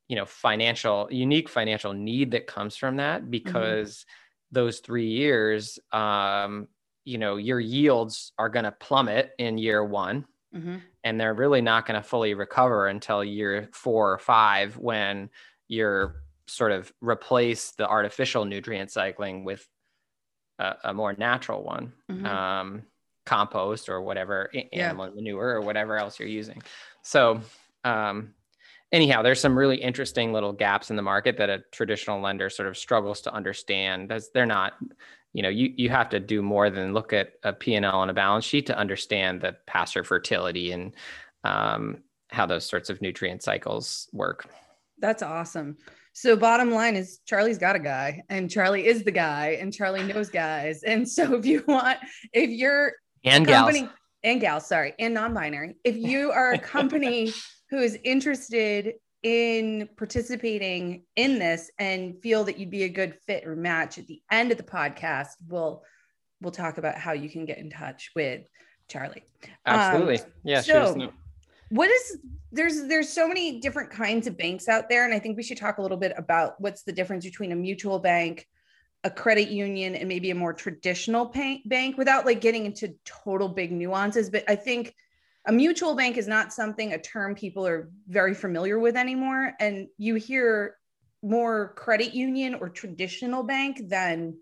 [0.08, 3.32] you know financial unique financial need that comes from that mm-hmm.
[3.32, 4.54] because mm-hmm.
[4.54, 6.68] those three years um,
[7.06, 10.78] you know your yields are going to plummet in year one mm-hmm.
[11.04, 15.30] and they're really not going to fully recover until year four or five when
[15.68, 16.16] you're
[16.48, 19.68] sort of replace the artificial nutrient cycling with
[20.60, 22.26] a, a more natural one mm-hmm.
[22.26, 22.84] um,
[23.26, 25.14] compost or whatever animal yeah.
[25.16, 26.62] manure or whatever else you're using
[27.02, 27.42] so
[27.84, 28.34] um,
[28.94, 32.70] anyhow, there's some really interesting little gaps in the market that a traditional lender sort
[32.70, 34.12] of struggles to understand.
[34.12, 34.74] As they're not,
[35.34, 38.14] you know, you you have to do more than look at a P&L and a
[38.14, 40.96] balance sheet to understand the pasture fertility and
[41.44, 41.98] um,
[42.30, 44.48] how those sorts of nutrient cycles work.
[45.00, 45.78] That's awesome.
[46.14, 50.04] So bottom line is Charlie's got a guy and Charlie is the guy and Charlie
[50.04, 50.84] knows guys.
[50.84, 51.98] And so if you want,
[52.32, 52.94] if you're
[53.24, 53.92] and company, gals
[54.24, 57.34] and gals, sorry, and non-binary, if you are a company
[57.72, 63.48] who is interested in participating in this and feel that you'd be a good fit
[63.48, 65.84] or match at the end of the podcast we'll
[66.42, 68.42] we'll talk about how you can get in touch with
[68.90, 69.24] charlie.
[69.66, 70.20] Absolutely.
[70.20, 71.14] Um, yeah so no-
[71.70, 72.18] what is
[72.52, 75.58] there's there's so many different kinds of banks out there and i think we should
[75.58, 78.48] talk a little bit about what's the difference between a mutual bank
[79.04, 81.34] a credit union and maybe a more traditional
[81.66, 84.30] bank without like getting into total big nuances.
[84.30, 84.96] But i think
[85.46, 89.88] a mutual bank is not something a term people are very familiar with anymore and
[89.98, 90.78] you hear
[91.22, 94.36] more credit union or traditional bank than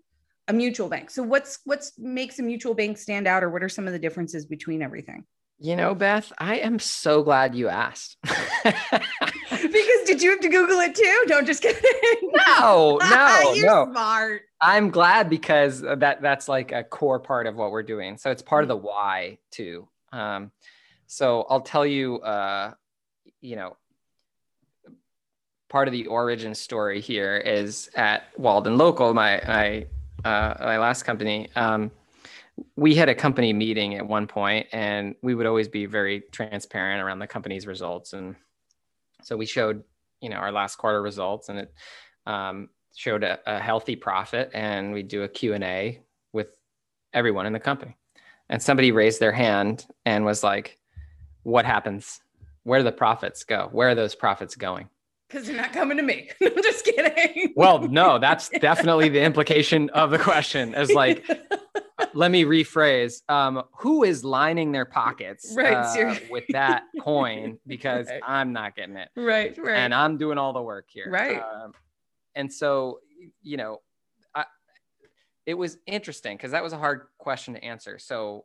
[0.48, 3.68] a mutual bank so what's what's makes a mutual bank stand out or what are
[3.68, 5.24] some of the differences between everything
[5.58, 8.16] you know beth i am so glad you asked
[9.60, 10.06] because?
[10.06, 11.24] Did you have to Google it too?
[11.26, 11.80] Don't just kidding.
[12.22, 13.90] No, no, ah, ah, You're no.
[13.90, 14.42] smart.
[14.60, 18.16] I'm glad because that that's like a core part of what we're doing.
[18.18, 18.82] So it's part of mm-hmm.
[18.82, 19.88] the why too.
[20.12, 20.50] Um,
[21.12, 22.72] so I'll tell you, uh,
[23.42, 23.76] you know,
[25.68, 29.86] part of the origin story here is at Walden Local, my my
[30.24, 31.50] uh, my last company.
[31.54, 31.90] Um,
[32.76, 37.02] we had a company meeting at one point, and we would always be very transparent
[37.02, 38.14] around the company's results.
[38.14, 38.34] And
[39.22, 39.84] so we showed,
[40.22, 41.74] you know, our last quarter results, and it
[42.24, 44.50] um, showed a, a healthy profit.
[44.54, 46.00] And we do a Q and A
[46.32, 46.56] with
[47.12, 47.98] everyone in the company.
[48.48, 50.78] And somebody raised their hand and was like,
[51.42, 52.20] "What happens?
[52.64, 53.68] Where do the profits go?
[53.72, 54.88] Where are those profits going?"
[55.28, 56.28] Because they're not coming to me.
[56.42, 57.54] I'm just kidding.
[57.56, 60.74] Well, no, that's definitely the implication of the question.
[60.74, 61.26] Is like,
[62.14, 63.22] let me rephrase.
[63.30, 67.58] Um, who is lining their pockets Right, uh, with that coin?
[67.66, 68.20] Because Right.
[68.26, 69.76] I'm not getting it, right, right.
[69.78, 71.08] and I'm doing all the work here.
[71.10, 71.40] Right.
[71.40, 71.72] Um,
[72.34, 73.00] and so,
[73.42, 73.80] you know,
[74.34, 74.44] I,
[75.46, 77.98] it was interesting because that was a hard question to answer.
[77.98, 78.44] So,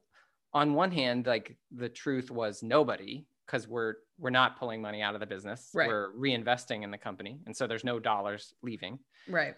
[0.53, 5.13] on one hand, like the truth was nobody because we're we're not pulling money out
[5.13, 5.69] of the business.
[5.73, 5.87] Right.
[5.87, 8.99] We're reinvesting in the company, and so there's no dollars leaving.
[9.27, 9.55] right.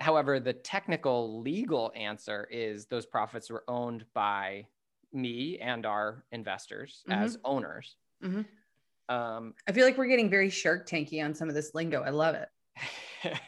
[0.00, 4.66] However, the technical legal answer is those profits were owned by
[5.12, 7.96] me and our investors as owners.
[8.24, 8.46] Mhm.
[9.10, 12.00] Um, I feel like we're getting very Shark Tanky on some of this lingo.
[12.02, 12.48] I love it.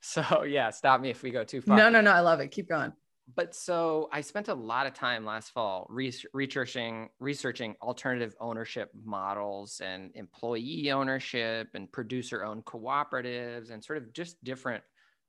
[0.00, 1.76] so yeah, stop me if we go too far.
[1.76, 2.12] No, no, no.
[2.12, 2.48] I love it.
[2.52, 2.92] Keep going.
[3.34, 9.82] But so I spent a lot of time last fall researching researching alternative ownership models
[9.84, 14.82] and employee ownership and producer owned cooperatives and sort of just different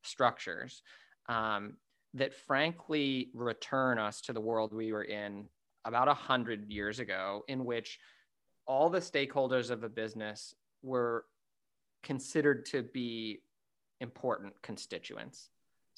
[0.03, 0.81] structures
[1.27, 1.73] um,
[2.13, 5.45] that frankly return us to the world we were in
[5.85, 7.99] about a hundred years ago, in which
[8.65, 11.25] all the stakeholders of a business were
[12.03, 13.41] considered to be
[13.99, 15.49] important constituents.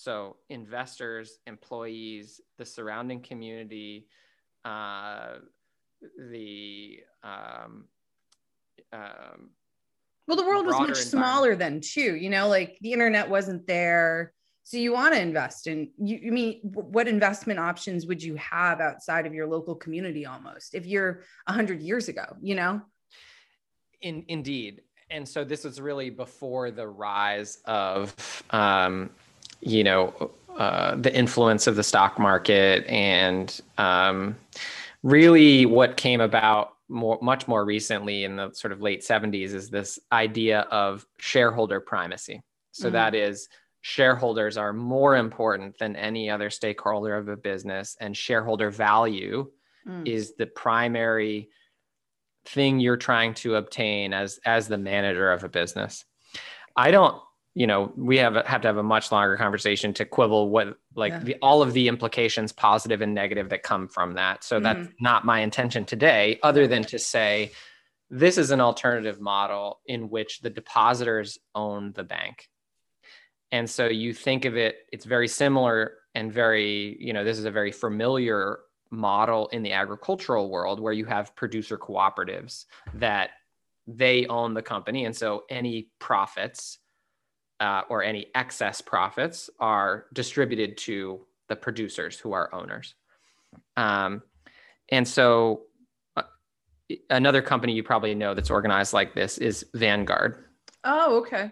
[0.01, 4.07] So investors, employees, the surrounding community,
[4.65, 5.35] uh,
[6.17, 7.85] the um,
[8.91, 9.51] um,
[10.27, 12.15] Well, the world was much smaller then too.
[12.15, 14.33] You know, like the internet wasn't there.
[14.63, 18.81] So you want to invest in you, you mean what investment options would you have
[18.81, 22.81] outside of your local community almost if you're a hundred years ago, you know?
[24.01, 24.81] In, indeed.
[25.11, 28.15] And so this was really before the rise of,
[28.49, 29.11] um,
[29.62, 34.36] you know, uh, the influence of the stock market and um,
[35.04, 39.69] really what came about more, much more recently in the sort of late 70s is
[39.69, 42.41] this idea of shareholder primacy.
[42.71, 42.91] So Mhm.
[42.93, 43.47] that is
[43.82, 49.50] shareholders are more important than any other stakeholder of a business and shareholder value
[49.88, 50.08] Mm.
[50.08, 51.50] is the primary
[52.45, 56.06] thing you're trying to obtain as as the manager of a business
[56.76, 57.19] i don't
[57.53, 61.13] you know we have have to have a much longer conversation to quibble what like
[61.13, 61.19] Yeah.
[61.19, 64.43] the, all of the implications positive and negative that come from that.
[64.43, 65.03] So that's mm-hmm.
[65.03, 67.51] not my intention today other than to say
[68.09, 72.49] this is an alternative model in which the depositors own the bank.
[73.51, 77.45] And so you think of it it's very similar and very you know this is
[77.45, 78.59] a very familiar
[78.91, 83.31] model in the agricultural world where you have producer cooperatives that
[83.87, 85.05] they own the company.
[85.05, 86.77] And so any profits
[87.62, 92.95] uh, or any excess profits are distributed to the producers who are owners.
[93.78, 94.24] Um,
[94.89, 95.62] and so
[96.17, 96.24] uh,
[97.10, 100.45] another company you probably know that's organized like this is vanguard.
[100.84, 101.52] Oh, okay.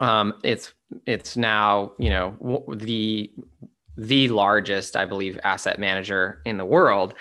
[0.00, 0.72] um, it's
[1.06, 3.30] it's now you know the
[3.98, 7.14] the largest i believe asset manager in the world.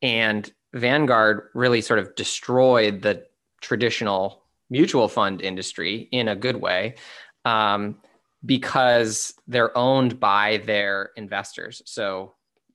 [0.00, 3.26] And vanguard really sort of destroyed the
[3.60, 6.94] traditional mutual fund industry in a good way
[7.44, 7.96] um,
[8.44, 12.34] because they're owned by their investors so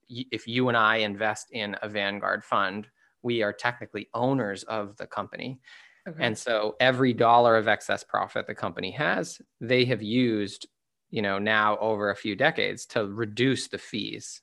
[0.10, 2.88] y- if you and i invest in a vanguard fund
[3.23, 5.60] we are technically owners of the company
[6.08, 6.23] Okay.
[6.23, 10.67] and so every dollar of excess profit the company has, they have used,
[11.10, 14.42] you know, now over a few decades to reduce the fees.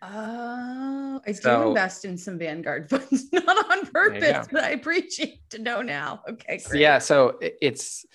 [0.00, 5.40] Oh, I do So- invest in some Vanguard funds, not on purpose, but I appreciate
[5.50, 6.22] to know now.
[6.28, 6.80] Okay, great.
[6.80, 8.06] yeah, so it's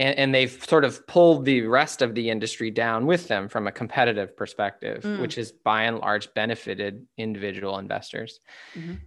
[0.00, 3.66] and, and they've sort of pulled the rest of the industry down with them from
[3.66, 5.20] a competitive perspective, Mm.
[5.20, 8.40] which is by and large benefited individual investors.
[8.74, 8.98] Mhm.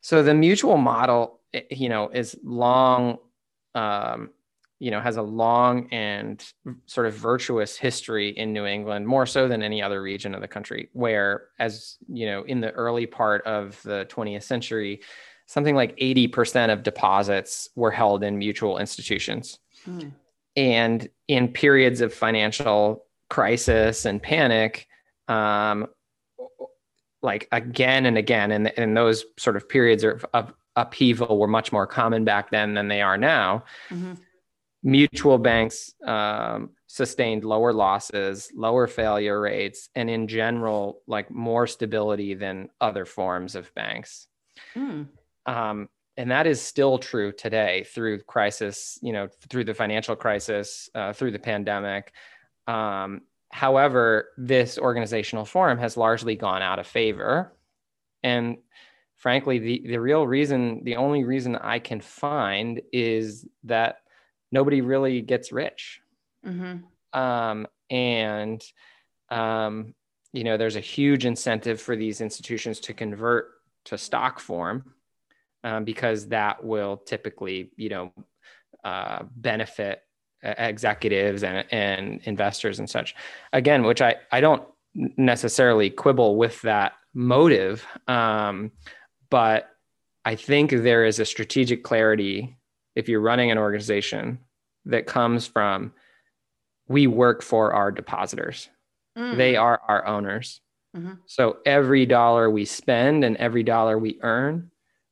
[0.00, 3.18] So the mutual model, eh, you know, is long,
[3.74, 4.30] um,
[4.78, 6.42] you know, has a long and
[6.86, 10.48] sort of virtuous history in New England, more so than any other region of the
[10.48, 10.88] country.
[10.94, 15.02] Where, as you know, in the early part of the 20th century,
[15.44, 19.58] something like 80% of deposits were held in mutual institutions.
[19.86, 20.12] Mm.
[20.56, 24.88] And in periods of financial crisis and panic,
[25.28, 25.86] um,
[27.22, 31.72] like again and again, and, and those sort of periods of, of upheaval were much
[31.72, 33.64] more common back then than they are now.
[33.90, 34.14] Mm-hmm.
[34.82, 42.34] Mutual banks um, sustained lower losses, lower failure rates, and in general, like more stability
[42.34, 44.26] than other forms of banks.
[44.74, 45.06] Mm.
[45.46, 45.88] Um,
[46.20, 51.14] and that is still true today through crisis, you know, through the financial crisis, uh,
[51.14, 52.12] through the pandemic.
[52.66, 57.56] Um, however, this organizational form has largely gone out of favor.
[58.22, 58.58] And
[59.16, 64.02] frankly, the, the real reason, the only reason I can find is that
[64.52, 66.02] nobody really gets rich.
[66.46, 67.18] Mm-hmm.
[67.18, 68.62] Um, and,
[69.30, 69.94] um,
[70.34, 73.52] you know, there's a huge incentive for these institutions to convert
[73.86, 74.84] to stock form
[75.64, 78.12] um, because that will typically, you know,
[78.84, 80.02] uh, benefit
[80.42, 83.14] executives and, and investors and such.
[83.52, 84.62] Again, which I, I don't
[84.94, 88.72] necessarily quibble with that motive, um,
[89.28, 89.68] but
[90.24, 92.56] I think there is a strategic clarity
[92.94, 94.38] if you're running an organization
[94.86, 95.92] that comes from
[96.88, 98.68] we work for our depositors.
[99.16, 99.36] Mm.
[99.36, 100.60] They are our owners.
[100.96, 101.14] Mm-hmm.
[101.26, 104.70] So every dollar we spend and every dollar we earn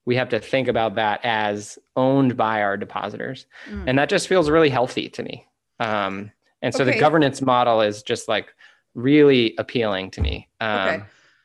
[0.09, 3.45] we have to think about that as owned by our depositors.
[3.69, 3.85] Mm.
[3.89, 5.47] And that just feels really healthy to me.
[5.81, 6.33] Um,
[6.63, 6.95] and so okay.
[6.95, 8.55] the governance model is just like
[8.95, 10.49] really appealing to me.
[10.63, 11.03] Um, okay.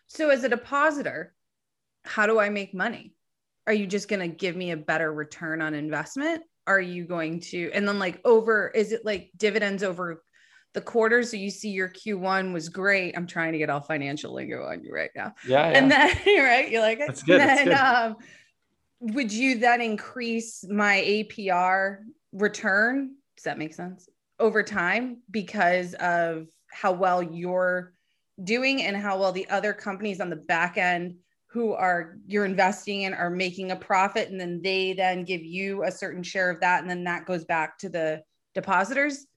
[0.07, 1.33] So as a depositor,
[2.05, 3.13] how do I make money?
[3.67, 6.43] Are you just going to give me a better return on investment?
[6.65, 10.23] Are you going to, and then like over, is it like dividends over
[10.73, 11.21] the quarter?
[11.23, 13.17] So you see your Q1 was great.
[13.17, 15.33] I'm trying to get all financial lingo on you right now.
[15.45, 15.69] Yeah.
[15.69, 15.77] yeah.
[15.77, 16.71] And then, right.
[16.71, 17.41] You're like, that's good.
[17.41, 17.73] Then, that's good.
[17.73, 18.15] Um,
[19.03, 21.99] would you then increase my APR
[22.31, 23.15] return?
[23.35, 24.07] Does that make sense?
[24.39, 27.93] Over time because of how well you're
[28.45, 31.15] doing and how well the other companies on the back end
[31.47, 35.83] who are you're investing in are making a profit and then they then give you
[35.83, 38.23] a certain share of that and then that goes back to the
[38.55, 39.27] depositors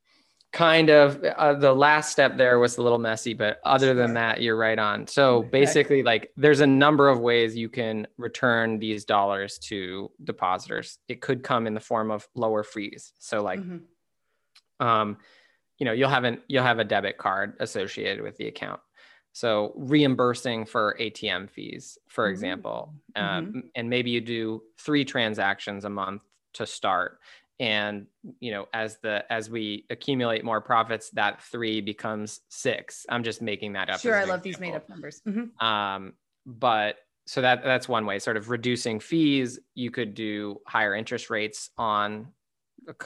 [0.53, 4.41] kind of uh, the last step there was a little messy but other than that
[4.41, 9.05] you're right on so basically like there's a number of ways you can return these
[9.05, 14.87] dollars to depositors it could come in the form of lower fees so like mm-hmm.
[14.87, 15.19] um
[15.79, 18.81] you know you'll have an you'll have a debit card associated with the account
[19.33, 22.33] so reimbursing for atm fees for mm-hmm.
[22.33, 23.39] example mm-hmm.
[23.39, 26.23] um, and maybe you do three transactions a month
[26.55, 27.19] to start
[27.59, 28.07] and
[28.41, 33.41] you know as the as we accumulate more profits that three becomes six i'm just
[33.41, 34.45] making that up sure i love example.
[34.45, 35.67] these made up numbers mm-hmm.
[35.67, 36.13] um
[36.45, 36.97] but
[37.27, 41.71] so that that's one way sort of reducing fees you could do higher interest rates
[41.79, 42.29] on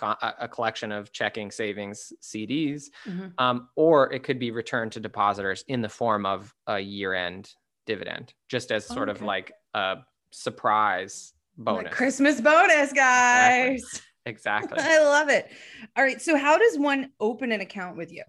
[0.02, 3.28] a, a collection of checking savings cds mm-hmm.
[3.38, 7.50] um, or it could be returned to depositors in the form of a year-end
[7.86, 9.18] dividend just as sort okay.
[9.18, 9.96] of like a
[10.32, 14.09] surprise bonus like christmas bonus guys exactly.
[14.26, 14.78] Exactly.
[14.80, 15.50] I love it.
[15.96, 16.20] All right.
[16.20, 18.24] So, how does one open an account with you?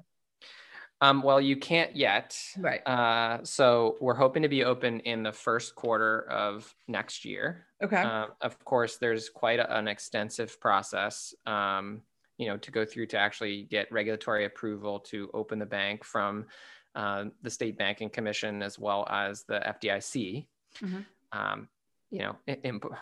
[1.02, 2.40] Um, well, you can't yet.
[2.60, 2.88] Right.
[2.88, 7.66] Uh, so we're hoping to be open in the first quarter of next year.
[7.84, 8.02] Okay.
[8.02, 12.02] Uh, of course, there's quite a, an extensive process, um,
[12.38, 16.46] you know, to go through to actually get regulatory approval to open the bank from
[16.94, 20.46] uh, the State Banking Commission as well as the FDIC.
[20.84, 21.00] Mm-hmm.
[21.32, 21.68] Um,
[22.12, 22.94] you know, imp-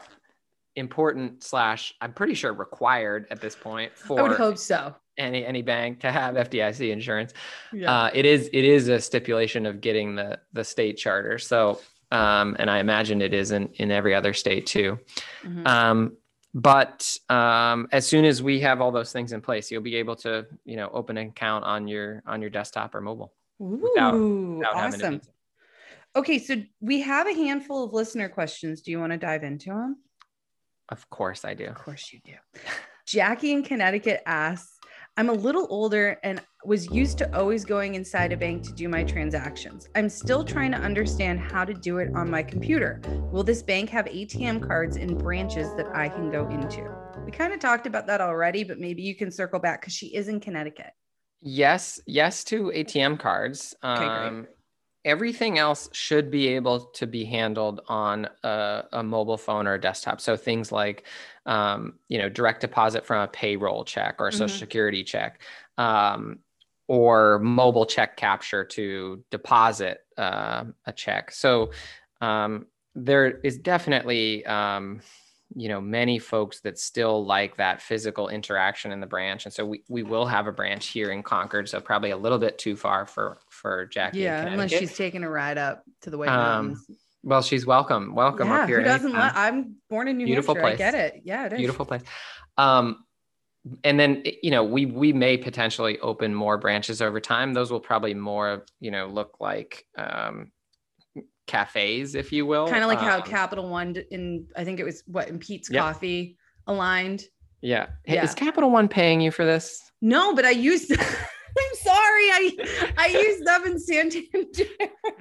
[0.80, 4.95] important slash I'm pretty sure required at this point for I would hope so.
[5.17, 7.34] Any any bank to have FDIC insurance.
[7.73, 8.05] Yeah.
[8.05, 11.38] Uh, it is it is a stipulation of getting the the state charter.
[11.38, 11.80] So
[12.11, 14.99] um, and I imagine it is in, in every other state too.
[15.43, 15.67] Mm-hmm.
[15.67, 16.17] Um,
[16.53, 20.15] but um, as soon as we have all those things in place, you'll be able
[20.17, 23.34] to, you know, open an account on your on your desktop or mobile.
[23.61, 25.21] Ooh, without, without awesome.
[26.15, 28.82] Okay, so we have a handful of listener questions.
[28.82, 29.97] Do you want to dive into them?
[30.89, 31.65] Of course I do.
[31.65, 32.33] Of course you do.
[33.05, 34.77] Jackie in Connecticut asks,
[35.17, 38.87] I'm a little older and was used to always going inside a bank to do
[38.87, 39.89] my transactions.
[39.95, 43.01] I'm still trying to understand how to do it on my computer.
[43.31, 46.89] Will this bank have ATM cards in branches that I can go into?
[47.25, 50.07] We kind of talked about that already, but maybe you can circle back because she
[50.15, 50.91] is in Connecticut.
[51.41, 53.75] Yes, yes to ATM cards.
[53.83, 54.47] Okay, um,
[55.10, 59.82] everything else should be able to be handled on a, a mobile phone or a
[59.82, 60.22] desktop.
[60.22, 61.05] So things like,
[61.45, 64.60] um, you know, direct deposit from a payroll check or a social mm-hmm.
[64.60, 65.41] security check,
[65.78, 66.39] um,
[66.88, 71.32] or mobile check capture to deposit uh, a check.
[71.32, 71.72] So
[72.22, 75.01] um, there is definitely um,
[75.55, 79.66] you know many folks that still like that physical interaction in the branch and so
[79.66, 82.76] we, we will have a branch here in concord so probably a little bit too
[82.76, 86.76] far for for jackie yeah unless she's taking a ride up to the white Um,
[87.24, 90.78] well she's welcome welcome yeah up here who doesn't i'm born in new Beautiful hampshire
[90.78, 90.82] place.
[90.88, 91.22] i get it.
[91.26, 91.57] Yeah it is.
[91.57, 92.01] Beautiful place.
[92.57, 93.03] Um
[93.84, 97.53] and then you know we we may potentially open more branches over time.
[97.53, 100.51] Those will probably more you know look like um
[101.45, 102.68] cafes if you will.
[102.70, 105.70] Kind of like how Um, capital one in i think it was what in Peet's
[105.70, 105.82] Yep.
[105.84, 106.38] coffee
[106.68, 107.24] aligned?
[107.62, 107.88] Yeah.
[108.05, 108.24] Hey, Yeah.
[108.24, 109.91] is capital one paying you for this?
[110.01, 110.93] No but i used
[111.58, 114.66] i'm sorry i i used them in santander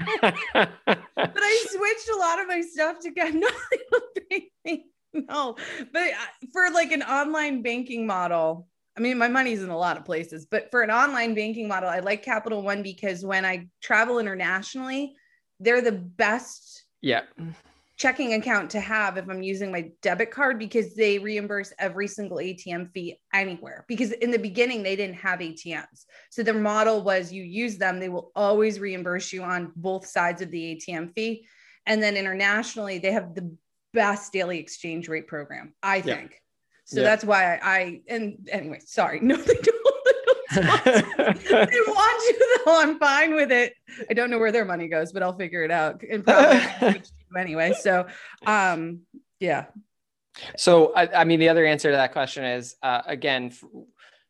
[1.17, 4.87] but I switched a lot of my stuff to get no, they don't pay me.
[5.13, 5.57] no,
[5.93, 9.97] but uh, for like an online banking model, I mean, my money's in a lot
[9.97, 13.69] of places, but for an online banking model, I like Capital One because when I
[13.81, 15.15] travel internationally,
[15.61, 17.23] they're the best yeah
[17.99, 22.39] checking account to have if I'm using my debit card because they reimburse every single
[22.39, 23.85] ATM fee anywhere.
[23.89, 26.05] Because in the beginning, they didn't have ATMs.
[26.31, 30.41] So their model was you use them, they will always reimburse you on both sides
[30.41, 31.47] of the ATM fee.
[31.87, 33.53] And then internationally, they have the
[33.93, 36.03] best daily exchange rate program, I Yeah.
[36.17, 36.41] think.
[36.85, 37.05] So Yeah.
[37.05, 39.19] that's why I, I, and anyway, sorry.
[39.23, 39.78] No, they don't.
[40.55, 42.81] They want you though.
[42.81, 43.75] I'm fine with it.
[44.11, 46.03] I don't know where their money goes, but I'll figure it out.
[46.09, 47.03] And probably
[47.39, 47.75] anyway.
[47.79, 48.07] So,
[48.47, 49.01] um,
[49.41, 49.67] yeah,
[50.57, 53.65] So, I, I mean, the other answer to that question is uh, again, f-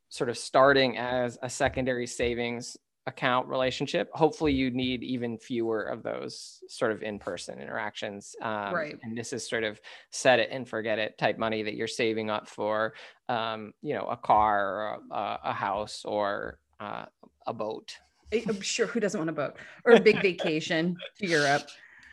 [0.08, 2.76] sort of starting as a secondary savings
[3.08, 4.10] account relationship.
[4.12, 8.36] Hopefully, you need even fewer of those sort of in person interactions.
[8.42, 8.98] Um, Right.
[9.02, 9.80] And this is sort of
[10.10, 12.92] set it and forget it type money that you're saving up for,
[13.28, 17.06] um, you know, a car or a, a house or uh,
[17.46, 17.96] a boat.
[18.32, 21.62] I'm sure who doesn't want a boat or a big vacation to Europe.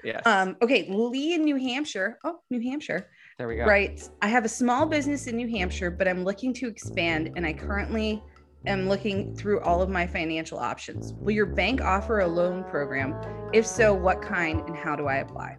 [0.04, 0.22] Yes.
[0.26, 2.20] Um, okay, Lee in New Hampshire.
[2.24, 3.10] Oh, New Hampshire.
[3.38, 3.66] there we go.
[3.66, 4.08] Right.
[4.22, 7.52] I have a small business in New Hampshire, but I'm looking to expand and I
[7.52, 8.24] currently
[8.68, 11.14] am looking through all of my financial options.
[11.14, 13.16] Will your bank offer a loan program?
[13.54, 15.58] If so, what kind and how do I apply?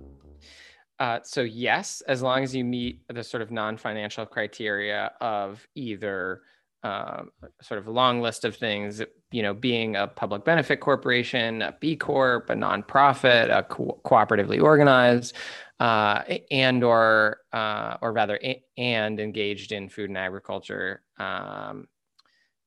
[0.98, 6.42] Uh, so yes, as long as you meet the sort of non-financial criteria of either
[6.82, 7.30] um,
[7.62, 9.02] sort of long list of things,
[9.32, 14.62] you know, being a public benefit corporation, a B Corp, a nonprofit, a co- cooperatively
[14.62, 15.34] organized,
[15.80, 18.38] uh, and or uh, or rather,
[18.78, 21.88] and engaged in food and agriculture um,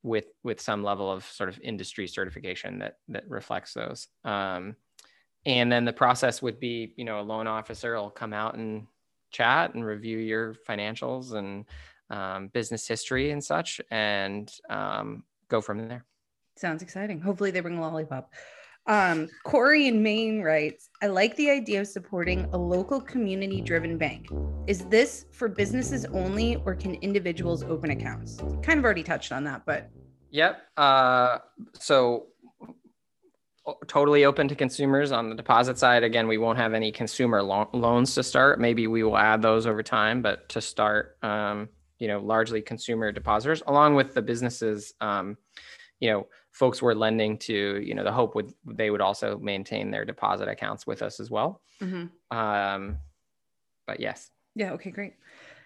[0.03, 4.07] with with some level of sort of industry certification that that reflects those.
[4.23, 4.75] Um,
[5.45, 8.87] and then the process would be you know a loan officer will come out and
[9.31, 11.65] chat and review your financials and
[12.09, 16.03] um, business history and such and um, go from there
[16.59, 17.21] Sounds exciting.
[17.21, 18.33] Hopefully they bring a lollipop.
[18.89, 23.99] Um, Corey in Maine writes, I like the idea of supporting a local community driven
[23.99, 24.29] bank.
[24.65, 28.37] Is this for businesses only or can individuals open accounts?
[28.63, 29.91] Kind of already touched on that, but
[30.31, 31.39] yep uh,
[31.73, 32.27] so
[33.87, 37.69] totally open to consumers on the deposit side again we won't have any consumer lo-
[37.73, 41.69] loans to start maybe we will add those over time but to start um,
[41.99, 45.37] you know largely consumer depositors along with the businesses um,
[45.99, 46.27] you know
[46.59, 50.47] folks we're lending to you know the hope would they would also maintain their deposit
[50.47, 51.61] accounts with us as well
[52.31, 52.97] um,
[53.87, 54.29] but yes
[54.59, 55.13] yeah, okay, great.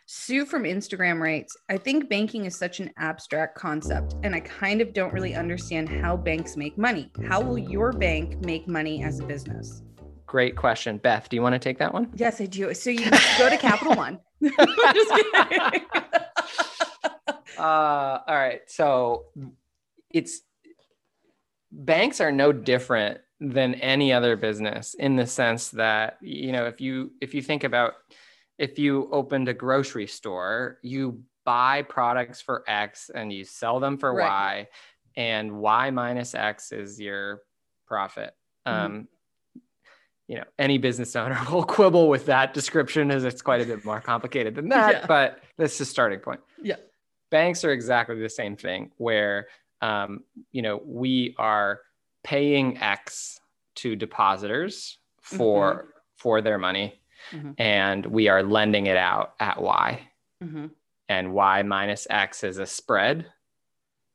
[0.06, 4.82] Sue from Instagram writes, I think banking is such an abstract concept, and I kind
[4.82, 7.10] of don't really understand how banks make money.
[7.28, 9.82] How will your bank make money as a business?
[10.26, 12.74] great question beth do you want to take that one Yes, I do.
[12.74, 14.20] So you go to Capital One.
[17.56, 19.26] Uh, all right so
[20.10, 20.42] it's
[21.76, 26.80] banks are no different than any other business in the sense that you know if
[26.80, 27.94] you if you think about
[28.60, 33.98] if you opened a grocery store you buy products for x and you sell them
[33.98, 34.28] for Right.
[34.30, 34.68] y
[35.18, 37.42] and y minus x is your
[37.88, 38.34] profit
[38.68, 38.72] Mhm.
[38.72, 39.08] um
[40.28, 43.84] you know any business owner will quibble with that description as it's quite a bit
[43.84, 45.06] more complicated than that Yeah.
[45.08, 46.78] but that's the starting point Yeah.
[47.32, 49.48] banks are exactly the same thing where
[49.84, 51.82] um, you know we are
[52.24, 53.40] paying x
[53.76, 57.00] to depositors for for their money
[57.32, 57.56] Mhm.
[57.58, 60.08] and we are lending it out at y
[60.44, 60.72] Mhm.
[61.10, 63.26] and y minus x is a spread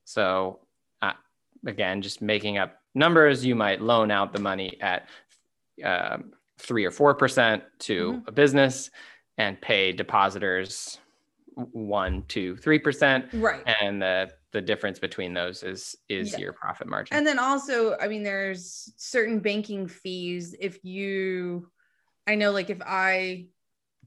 [0.04, 0.60] so
[1.02, 1.12] uh,
[1.66, 5.06] again just making up numbers you might loan out the money at
[5.84, 8.28] um, three or four percent to Mhm.
[8.28, 8.90] a business
[9.38, 10.98] and pay depositors
[11.72, 13.62] one two three percent Right.
[13.80, 16.38] and the the difference between those is is Yeah.
[16.38, 17.16] your profit margin.
[17.16, 20.55] And then also, I mean, there's certain banking fees.
[20.59, 21.70] If you
[22.26, 23.46] I know like if I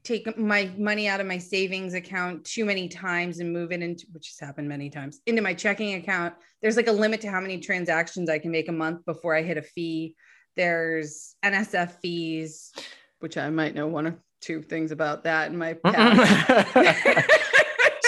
[0.04, 4.06] take my money out of my savings account too many times and move it into
[4.12, 7.39] which has happened many times into my checking account there's like a limit to how
[7.39, 10.16] many transactions i can make a month before i hit a fee.
[10.56, 12.74] There's nsf fees
[13.20, 17.30] which i might know one or two things about that in my past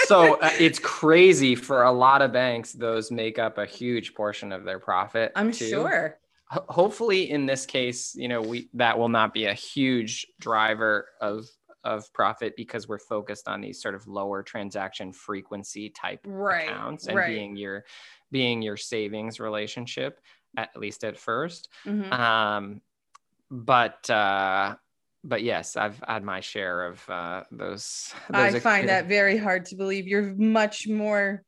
[0.05, 4.51] so uh, it's crazy for a lot of banks those make up a huge portion
[4.51, 5.69] of their profit i'm too.
[5.69, 6.17] sure
[6.49, 11.07] Ho- hopefully in this case you know we that will not be a huge driver
[11.21, 11.45] of
[11.83, 17.07] of profit because we're focused on these sort of lower transaction frequency type right accounts
[17.07, 17.27] and right.
[17.27, 17.83] being your
[18.31, 20.21] being your savings relationship
[20.57, 22.11] at least at 1st Mhm.
[22.13, 22.81] um
[23.51, 24.75] but uh
[25.23, 29.65] but yes i've had my share of uh those, those I find that very hard
[29.65, 30.07] to believe.
[30.07, 31.43] You're much more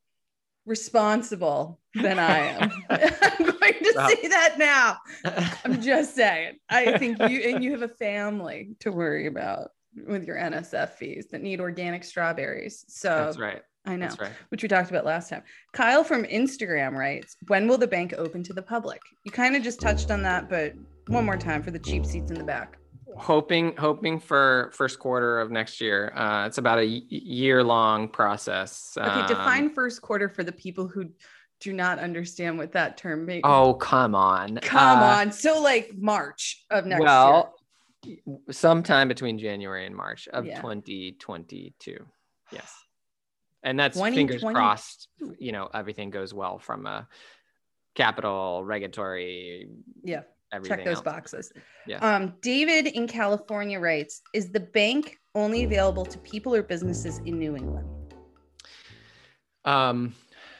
[0.65, 2.71] responsible than I am.
[2.89, 4.97] I'm going to Well- say that now.
[5.63, 6.57] I'm just saying.
[6.69, 9.69] I think you and you have a family to worry about
[10.07, 12.83] with your NSF fees that need organic strawberries.
[12.87, 15.43] So that's right I know, right which we talked about last time.
[15.73, 19.61] Kyle from Instagram writes, "When will the bank open to the public?" You kind of
[19.61, 20.73] just touched on that, but
[21.07, 22.77] one more time for the cheap seats in the back.
[23.17, 28.07] Hoping hoping for first quarter of next year uh it's about a y- year long
[28.09, 31.09] process Okay, Um, define first quarter for the people who
[31.61, 33.41] do not understand what that term means.
[33.45, 35.31] oh come on Come Uh, on.
[35.31, 37.05] So like March of next year?
[37.05, 37.55] well
[38.51, 40.61] sometime between january and march of Yeah.
[40.61, 42.05] 2022
[42.51, 42.71] yes
[43.63, 45.07] and that's 2020 fingers crossed
[45.39, 47.07] you know everything goes well from a
[47.95, 49.69] capital regulatory.
[50.03, 50.23] Yeah.
[50.51, 51.03] Everything Check those else.
[51.03, 51.53] boxes.
[51.87, 51.97] Yeah.
[51.99, 57.37] Um, David in California writes, is the bank only available to people or businesses in
[57.39, 57.89] New England?
[59.65, 60.13] Um,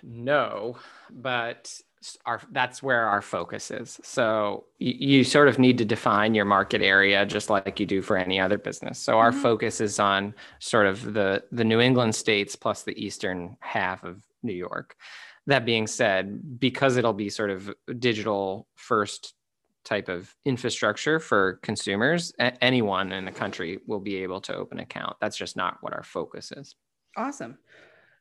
[0.03, 0.77] no,
[1.11, 1.79] but
[2.25, 3.99] our that's where our focus is.
[4.03, 8.01] So you, you sort of need to define your market area just like you do
[8.01, 8.99] for any other business.
[8.99, 9.41] So our Mhm.
[9.41, 14.23] focus is on sort of the the New England states plus the eastern half of
[14.43, 14.95] New York.
[15.47, 19.33] That being said, because it'll be sort of digital first
[19.85, 24.79] type of infrastructure for consumers, a- anyone in the country will be able to open
[24.79, 25.15] an account.
[25.21, 26.75] That's just not what our focus is.
[27.15, 27.57] Awesome.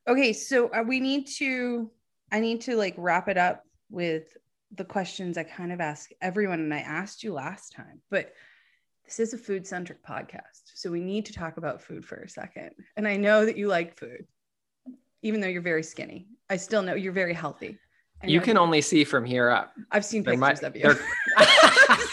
[0.07, 1.91] Okay, so uh, we need to,
[2.31, 4.37] I need to like wrap it up with
[4.77, 8.33] the questions I kind of ask everyone, and I asked you last time, but
[9.05, 10.63] this is a food centric podcast.
[10.75, 12.71] So we need to talk about food for a second.
[12.97, 14.27] And I know that you like food,
[15.23, 16.27] even though you're very skinny.
[16.51, 17.79] I still know you're very healthy.
[18.27, 19.75] You can only see from here up.
[19.91, 20.83] I've seen there pictures might- of you.
[20.83, 20.99] there-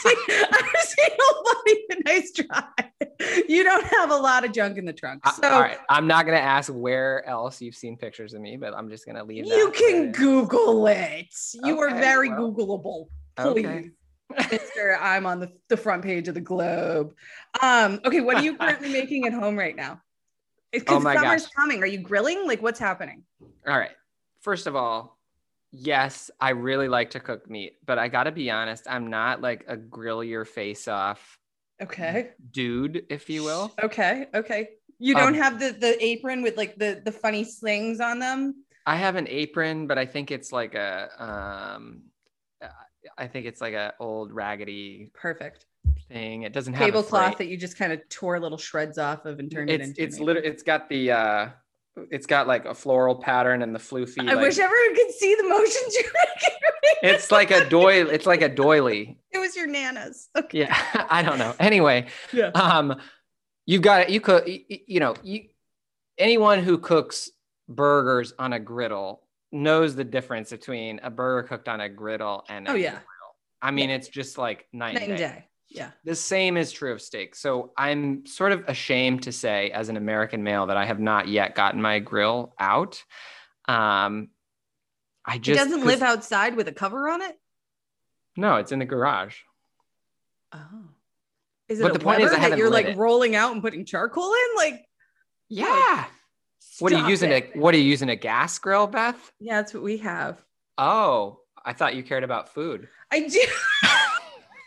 [0.02, 1.64] seen, I've seen a lot
[1.98, 3.44] of nice try.
[3.48, 5.22] You don't have a lot of junk in the trunk.
[5.24, 8.58] I- So all right, I'm not gonna ask where else you've seen pictures of me,
[8.58, 9.46] but I'm just gonna leave.
[9.46, 10.12] you can.
[10.12, 11.28] Google it.
[11.64, 12.52] You are very well.
[12.52, 13.08] Googleable.
[13.40, 13.62] Okay.
[13.82, 14.50] Please.
[14.52, 17.14] Mister, I'm on the, the front page of the Globe.
[17.62, 20.02] Um, okay, what are you currently making at home right now?
[20.72, 21.52] Because Oh summer's gosh.
[21.52, 21.84] coming.
[21.84, 22.48] Are you grilling?
[22.48, 23.24] Like, what's happening?
[23.68, 23.92] All right.
[24.40, 25.18] First of all,
[25.72, 29.64] yes, I really like to cook meat, but I gotta be honest, I'm not like
[29.68, 31.40] a grill your face off
[31.82, 32.32] Okay.
[32.52, 33.76] dude, if you will.
[33.82, 34.28] Okay.
[34.34, 34.70] Okay.
[35.00, 38.64] You don't Um, have the the apron with like the the funny slings on them.
[38.86, 42.04] I have an apron, but I think it's like a um
[42.62, 42.68] uh,
[43.18, 45.66] I think it's like a old raggedy Perfect.
[46.10, 46.44] thing.
[46.44, 49.40] It doesn't have a Tablecloth that you just kind of tore little shreds off of
[49.40, 49.98] and turned it It's into.
[49.98, 51.50] it's literally it's got the uh
[52.10, 54.22] it's got like a floral pattern and the floofy.
[54.22, 57.16] I like- wish everyone could see the motions you're making.
[57.16, 58.10] it's like a doily.
[58.12, 59.18] It's like a doily.
[59.32, 60.30] It was your nana's.
[60.36, 60.60] Okay.
[60.60, 61.54] Yeah, I don't know.
[61.60, 62.48] Anyway, Yeah.
[62.56, 62.96] um,
[63.66, 64.10] you've got it.
[64.10, 64.48] you cook.
[64.48, 65.46] You, you know, you
[66.18, 67.30] anyone who cooks
[67.68, 69.22] burgers on a griddle
[69.52, 72.92] knows the difference between a burger cooked on a griddle and a Oh, yeah.
[72.92, 73.02] grill.
[73.62, 75.28] I mean, it's just like night, Night and and day.
[75.28, 75.46] day.
[75.74, 75.92] Yeah.
[76.04, 77.34] The same is true of steak.
[77.34, 81.30] So I'm sort of ashamed to say, as an American male, that I have not
[81.30, 83.02] yet gotten my grill out.
[83.70, 84.30] Um,
[85.26, 87.38] I It just doesn't live outside with a cover on it.
[88.36, 89.38] No, it's in the garage.
[90.54, 90.60] Oh.
[91.70, 92.98] Is it But a the point is that you're like it.
[92.98, 94.56] rolling out and putting charcoal in?
[94.58, 94.86] Like,
[95.48, 96.06] Yeah.
[96.80, 97.32] What are you using?
[97.32, 97.52] it.
[97.56, 98.10] A, what are you using?
[98.10, 99.32] A gas grill, Beth?
[99.40, 100.44] Yeah, that's what we have.
[100.78, 102.90] Oh, I thought you cared about food.
[103.12, 103.42] I do.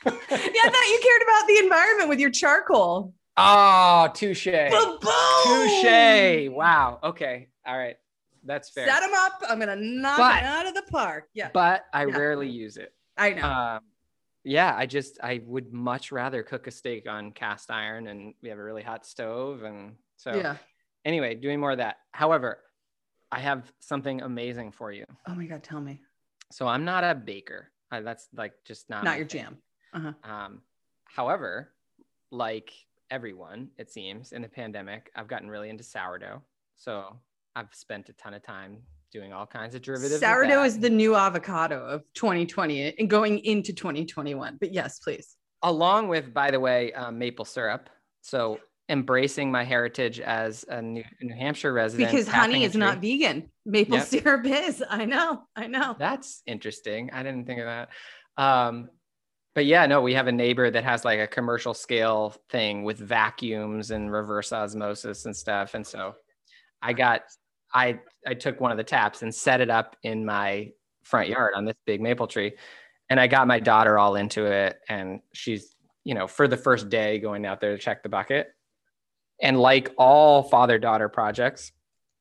[0.06, 3.14] yeah, I thought you cared about the environment with your charcoal.
[3.36, 4.44] Oh, touche.
[5.44, 6.48] Touche.
[6.50, 6.98] Wow.
[7.02, 7.48] Okay.
[7.66, 7.96] All right.
[8.44, 8.86] That's fair.
[8.86, 9.42] Set them up.
[9.48, 11.28] I'm gonna knock But- it out of the park.
[11.34, 12.16] Yeah, but I Yeah.
[12.16, 12.92] rarely use it.
[13.16, 13.42] I know.
[13.48, 13.80] Um,
[14.44, 18.50] yeah, I just I would much rather cook a steak on cast iron, and we
[18.50, 20.56] have a really hot stove, and so yeah.
[21.06, 21.96] anyway, doing more of that.
[22.12, 22.60] However,
[23.32, 25.06] I have something amazing for you.
[25.26, 26.02] Oh my god, tell me.
[26.52, 27.70] So I'm not a baker.
[27.90, 29.40] I, that's like just not Not your thing.
[29.42, 29.58] jam.
[29.94, 30.60] Um,
[31.04, 31.72] however,
[32.30, 32.72] like
[33.10, 36.42] everyone, it seems, in the pandemic, I've gotten really into sourdough.
[36.76, 37.16] So
[37.56, 38.78] I've spent a ton of time
[39.12, 40.14] doing all kinds of derivatives.
[40.14, 40.66] of Sourdough that.
[40.66, 44.56] is the new avocado of 2020 and going into 2021.
[44.60, 45.36] But yes, please.
[45.62, 47.88] along with, by the way, um, maple syrup.
[48.22, 48.58] So
[48.90, 52.10] embracing my heritage as a New, New Hampshire resident.
[52.10, 53.48] Because honey is not vegan.
[53.64, 54.06] Maple Yep.
[54.06, 54.82] syrup is.
[54.90, 55.44] I know.
[55.56, 55.94] I know.
[55.98, 57.10] That's interesting.
[57.12, 57.88] I didn't think of that.
[58.36, 58.90] Um,
[59.54, 62.98] but yeah, no, we have a neighbor that has like a commercial scale thing with
[62.98, 65.74] vacuums and reverse osmosis and stuff.
[65.74, 66.14] And so
[66.82, 67.22] I got,
[67.72, 70.70] I, I took one of the taps and set it up in my
[71.04, 72.54] front yard on this big maple tree.
[73.08, 74.78] And I got my daughter all into it.
[74.88, 75.74] And she's,
[76.04, 78.48] you know, for the first day going out there to check the bucket.
[79.40, 81.72] And like all father daughter projects,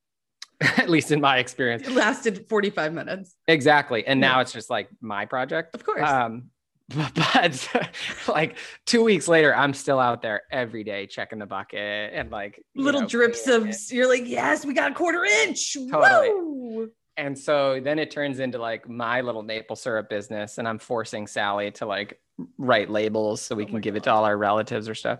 [0.62, 3.36] at least in my experience, It lasted 45 minutes.
[3.48, 4.06] Exactly.
[4.06, 4.28] And Yeah.
[4.34, 5.74] now it's just like my project.
[5.74, 6.08] Of course.
[6.08, 6.50] Um,
[7.16, 7.70] but
[8.28, 12.64] like two weeks later, I'm still out there every day checking the bucket and like
[12.76, 13.92] Little know, drips of, it.
[13.92, 15.76] you're like, yes, we got a quarter inch.
[15.90, 16.90] Totally.
[17.16, 21.28] And so then it turns into like my little maple syrup business, and I'm forcing
[21.28, 22.20] Sally to like
[22.58, 25.20] write labels so we Oh can give it to all our relatives or stuff.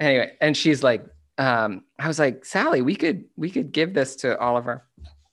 [0.00, 1.04] Anyway, and she's like,
[1.38, 4.84] um, I was like, Sally, we could we could give this to all of our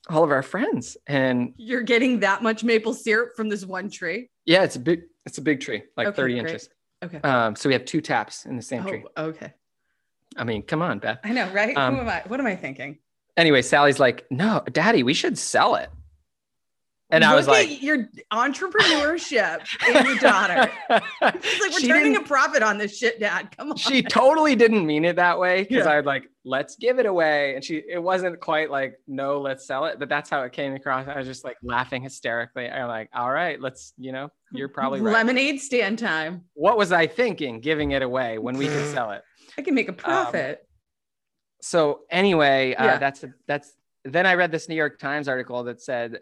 [0.08, 0.96] all of our friends.
[1.06, 4.30] And You're getting that much maple syrup from this one tree.
[4.48, 6.46] Yeah, it's a big it's a big tree, like Okay, 30 great.
[6.46, 6.68] inches.
[7.04, 7.20] Okay.
[7.20, 9.04] Um, so we have two taps in the same tree.
[9.16, 9.52] Oh, okay.
[10.36, 11.18] I mean, come on, Beth.
[11.22, 11.76] I know, right?
[11.76, 12.22] Um, Who am I?
[12.26, 12.98] What am I thinking?
[13.36, 15.90] Anyway, Sally's like, no, daddy, we should sell it.
[17.10, 20.70] And I Look was like, your entrepreneurship in your daughter.
[20.90, 23.54] It's like we're She turning a profit on this shit, Dad.
[23.56, 23.76] Come on.
[23.76, 25.92] she totally didn't mean it that way because Yeah.
[25.92, 27.54] I was like, let's give it away.
[27.54, 29.98] And she, it wasn't quite like, no, let's sell it.
[29.98, 31.06] But that's how it came across.
[31.06, 32.68] I was just like laughing hysterically.
[32.70, 35.12] I'm like, all right, let's, you know, you're probably right.
[35.12, 36.44] Lemonade stand time.
[36.54, 39.22] What was I thinking giving it away when we could sell it?
[39.58, 40.66] I can make a profit.
[41.60, 42.98] so anyway, uh, Yeah.
[42.98, 43.72] that's that's.
[44.04, 46.20] Then I read this New York Times article that said,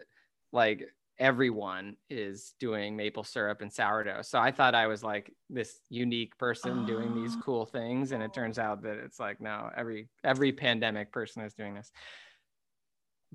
[0.51, 0.83] like
[1.19, 4.21] everyone is doing maple syrup and sourdough.
[4.21, 7.41] So I thought I was like this unique person doing these Oh.
[7.43, 11.53] cool things, and it turns out that it's like no, every every pandemic person is
[11.53, 11.91] doing this.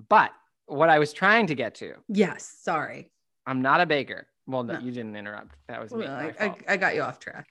[0.09, 0.33] But
[0.66, 2.45] what I was trying to get to, yes.
[2.62, 3.11] Sorry.
[3.47, 4.28] I'm not a baker.
[4.47, 4.78] Well, no, No.
[4.80, 5.57] you didn't interrupt.
[5.68, 6.05] That was me.
[6.05, 6.57] Well, my I, I.
[6.68, 7.49] I got you off track.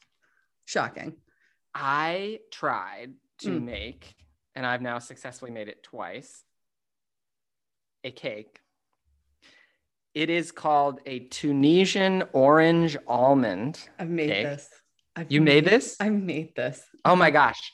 [0.65, 1.17] Shocking.
[1.75, 3.63] I tried to Mm.
[3.63, 4.15] make,
[4.55, 6.43] and I've now successfully made it twice,
[8.05, 8.61] a cake.
[10.14, 13.80] It is called a Tunisian orange almond.
[13.97, 14.43] I've made Cake.
[14.45, 14.70] this.
[15.16, 15.95] I've You made this?
[15.99, 16.82] I made this.
[17.05, 17.72] Oh my gosh.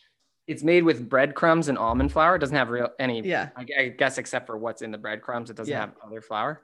[0.48, 2.36] It's made with breadcrumbs and almond flour.
[2.36, 3.50] It doesn't have real any, Yeah.
[3.56, 5.50] I, I guess, except for what's in the breadcrumbs.
[5.50, 5.82] It doesn't Yeah.
[5.82, 6.62] have other flour.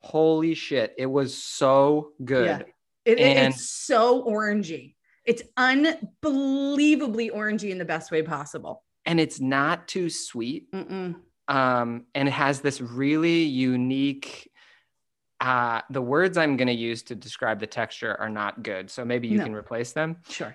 [0.00, 0.94] Holy shit.
[0.96, 2.46] It was so good.
[2.46, 2.62] Yeah.
[3.04, 4.94] It, it- And- it's so orangey.
[5.24, 8.82] It's unbelievably orangey in the best way possible.
[9.04, 10.70] And it's not too sweet.
[10.72, 11.16] Mm-mm.
[11.48, 14.48] um, and it has this really unique
[15.42, 19.04] uh, the words i'm going to use to describe the texture are not good so
[19.04, 19.44] maybe you No.
[19.44, 20.54] can replace them Sure.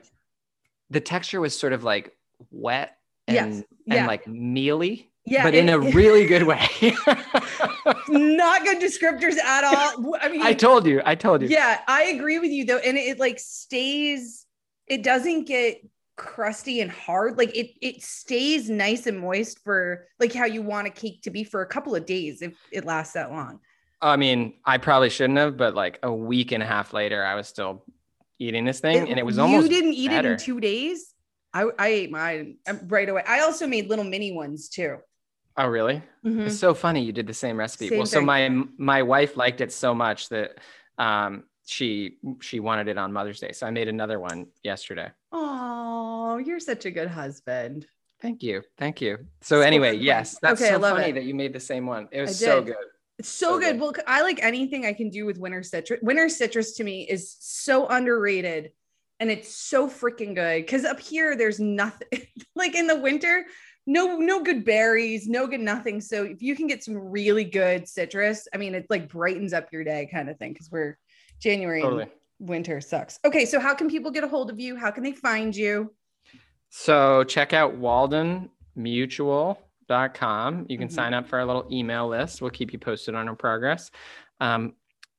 [0.89, 2.15] the texture was sort of like
[2.51, 3.63] wet and, Yes.
[3.89, 5.43] and like mealy Yeah.
[5.43, 6.65] but in it- a really good way
[8.07, 10.15] not good descriptors at all.
[10.21, 12.77] I mean, i told you i told you yeah, I agree with you though.
[12.79, 14.45] And it, like stays,
[14.87, 15.81] it doesn't get
[16.15, 17.37] crusty and hard.
[17.37, 21.29] Like it it stays nice and moist for like how you want a cake to
[21.29, 23.59] be for a couple of days if it lasts that long.
[24.01, 27.35] I mean i probably shouldn't have but like a week and a half later i
[27.35, 27.83] was still
[28.39, 31.13] eating this thing and it was almost you didn't eat it in two days.
[31.53, 33.23] I, I ate mine um, right away.
[33.27, 34.97] I also made little mini ones too.
[35.57, 36.45] oh really Mhm.
[36.45, 37.87] It's so funny you did the same recipe.
[37.89, 40.59] Same well, so my my wife liked it so much that
[40.99, 43.53] um, she she wanted it on Mother's Day.
[43.53, 45.09] So I made another one yesterday.
[45.31, 47.87] Oh, you're such a good husband.
[48.21, 49.17] Thank you, thank you.
[49.41, 51.13] So So anyway, yes, that's Okay, I so love funny it.
[51.13, 52.07] that you made the same one.
[52.11, 52.75] It was so good.
[53.19, 53.71] It's so, So good.
[53.73, 53.81] good.
[53.81, 55.99] Well, I like anything I can do with winter citrus.
[56.03, 58.71] Winter citrus to me is so underrated
[59.19, 62.07] and it's so freaking good because up here there's nothing
[62.55, 63.45] like in the winter,
[63.87, 66.01] no, no good berries, no good nothing.
[66.01, 69.71] So if you can get some really good citrus, I mean, it like brightens up
[69.71, 70.97] your day kind of thing because we're
[71.39, 72.07] January Totally.
[72.39, 73.19] winter sucks.
[73.25, 74.75] Okay, so how can people get a hold of you?
[74.75, 75.93] How can they find you?
[76.69, 77.75] So check out
[79.89, 80.65] waldenmutual.com.
[80.69, 80.91] You can Mhm.
[80.91, 82.41] sign up for our little email list.
[82.41, 83.91] We'll keep you posted on our progress.
[84.39, 84.75] Um,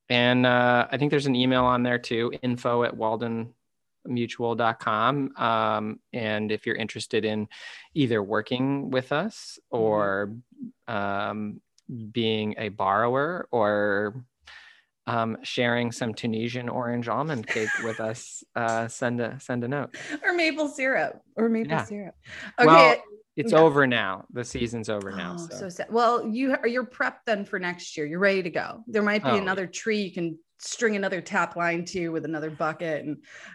[0.09, 5.33] and uh, I think there's an email on there too, info at waldenmutual.com.
[5.37, 7.47] Um, and if you're interested in
[7.93, 10.33] either working with us or
[10.87, 11.61] um,
[12.11, 14.23] being a borrower or
[15.05, 19.95] um, sharing some Tunisian orange almond cake with us, uh, send a send a note.
[20.23, 21.21] Or maple syrup.
[21.35, 21.83] Or maple Yeah.
[21.83, 22.15] syrup.
[22.59, 22.67] Okay.
[22.67, 22.95] Well,
[23.35, 23.59] It's Yeah.
[23.59, 24.25] over now.
[24.33, 25.35] The season's over now.
[25.39, 25.55] Oh, so.
[25.57, 25.87] so sad.
[25.91, 28.05] Well, you are you're prepped then for next year.
[28.05, 28.83] You're ready to go.
[28.87, 32.49] There might be Oh, another tree you can string another tap line to with another
[32.49, 33.05] bucket,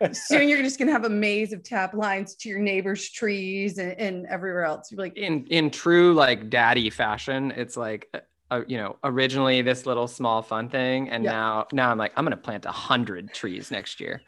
[0.01, 3.77] and soon you're just gonna have a maze of tap lines to your neighbors' trees
[3.79, 4.91] and, and everywhere else.
[4.91, 8.09] You're like, in in true like daddy fashion, it's like
[8.51, 11.33] uh, you know originally this little small fun thing, and Yeah.
[11.33, 14.22] now now I'm like I'm gonna plant a hundred trees next year.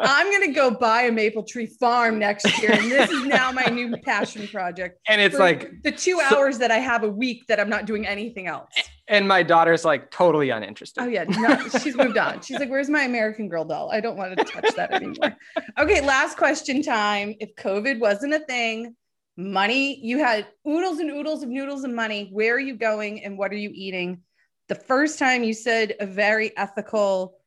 [0.00, 3.64] I'm gonna go buy a maple tree farm next year, and this is now my
[3.64, 5.00] new passion project.
[5.08, 7.86] and it's like the two so- hours that I have a week that I'm not
[7.86, 8.70] doing anything else.
[9.08, 11.02] and my daughter's like totally uninterested.
[11.02, 12.40] Oh yeah, no, she's moved on.
[12.42, 13.90] She's like, "Where's my American Girl doll?
[13.90, 15.36] I don't want to touch that anymore."
[15.78, 17.34] Okay, last question time.
[17.40, 18.94] If COVID wasn't a thing,
[19.36, 22.28] money, you had oodles and oodles of noodles and money.
[22.32, 24.22] Where are you going and what are you eating?
[24.68, 27.37] The first time you said a very ethical,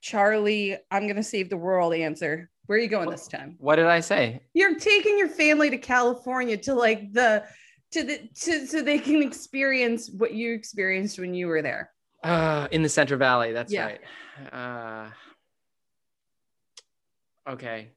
[0.00, 2.50] Charlie, I'm gonna save the world answer.
[2.66, 3.56] Where are you going this time?
[3.58, 4.40] What did I say?
[4.54, 7.44] You're taking your family to California to like the
[7.92, 11.90] to the to so they can experience what you experienced when you were there.
[12.22, 13.52] Uh, in the Central Valley.
[13.52, 13.86] That's Yeah.
[13.86, 14.00] right.
[14.52, 15.10] Uh,
[17.50, 17.88] okay.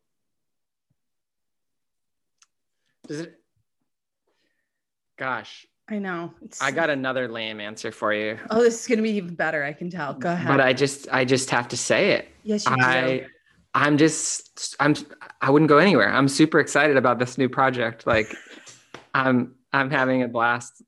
[3.08, 3.40] Does it?
[5.18, 6.34] Gosh, I know.
[6.42, 9.64] It's, I got another lame answer for you, Oh, this is gonna be even better.
[9.64, 10.14] I can tell.
[10.16, 10.48] Go ahead.
[10.48, 12.30] but I just I just have to say it.
[12.44, 12.82] yes, you do.
[12.82, 13.26] I
[13.76, 14.96] I'm just I'm
[15.42, 16.10] I wouldn't go anywhere.
[16.12, 18.08] I'm super excited about this new project.
[18.08, 18.28] Like
[19.14, 20.82] I'm I'm having a blast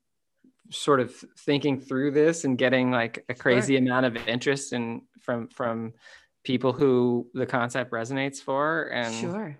[0.70, 5.46] sort of thinking through this and getting like a crazy amount of interest and from
[5.48, 5.92] from
[6.42, 9.56] people who the concept resonates for and Sure.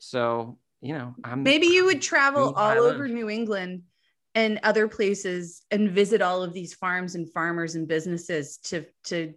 [0.00, 3.82] so you know I'm Maybe you would travel Doing what I all over New England
[4.34, 9.34] and other places and visit all of these farms and farmers and businesses to to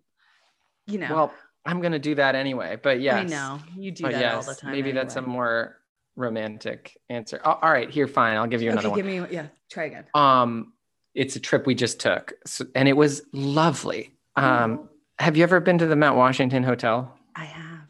[0.88, 1.14] you know.
[1.14, 1.34] well
[1.66, 4.54] I'm gonna do that anyway but yes I know you do but that yes all
[4.54, 4.72] the time.
[4.72, 5.78] maybe that's a more
[6.16, 9.02] romantic answer Oh, all right here fine I'll give you another okay.
[9.02, 9.48] one Give me yeah.
[9.70, 10.06] Try again.
[10.14, 10.74] Um,
[11.16, 14.12] it's a trip we just took, so, and it was lovely.
[14.36, 17.18] Um, Oh, have you ever been to the Mount Washington Hotel?
[17.36, 17.88] I have.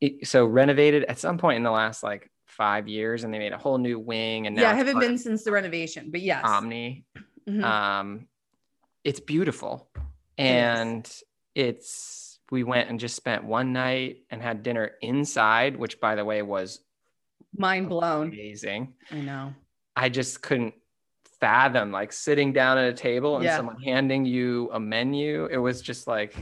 [0.00, 2.30] It, so renovated at some point in the last like
[2.62, 4.46] five years, and they made a whole new wing.
[4.46, 6.44] And now Yeah, I haven't been since the renovation, but yes.
[6.44, 7.04] Omni.
[7.48, 7.64] Mhm.
[7.64, 8.28] Um,
[9.02, 9.90] it's beautiful,
[10.38, 11.04] and
[11.56, 16.24] it's we went and just spent one night and had dinner inside, which by the
[16.24, 16.84] way was
[17.56, 18.28] Mind blown.
[18.28, 18.94] amazing.
[19.10, 19.54] I know.
[19.96, 20.74] I just couldn't
[21.40, 23.56] fathom like sitting down at a table and Yeah.
[23.56, 25.46] someone handing you a menu.
[25.46, 26.32] It was just like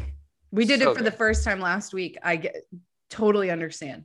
[0.53, 2.19] We did So it for the first time last week.
[2.23, 2.57] I get
[3.09, 4.05] totally understand.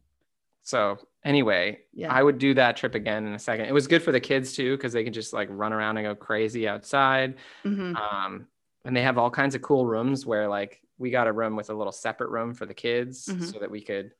[0.63, 0.97] so.
[1.25, 2.13] Anyway, Yeah.
[2.13, 3.65] I would do that trip again in a second.
[3.65, 6.05] It was good for the kids too because they could just like run around and
[6.05, 7.35] go crazy outside.
[7.65, 7.95] Mhm.
[7.95, 8.47] Um,
[8.85, 11.69] and they have all kinds of cool rooms where like we got a room with
[11.69, 13.51] a little separate room for the kids Mhm.
[13.51, 14.11] so that we could,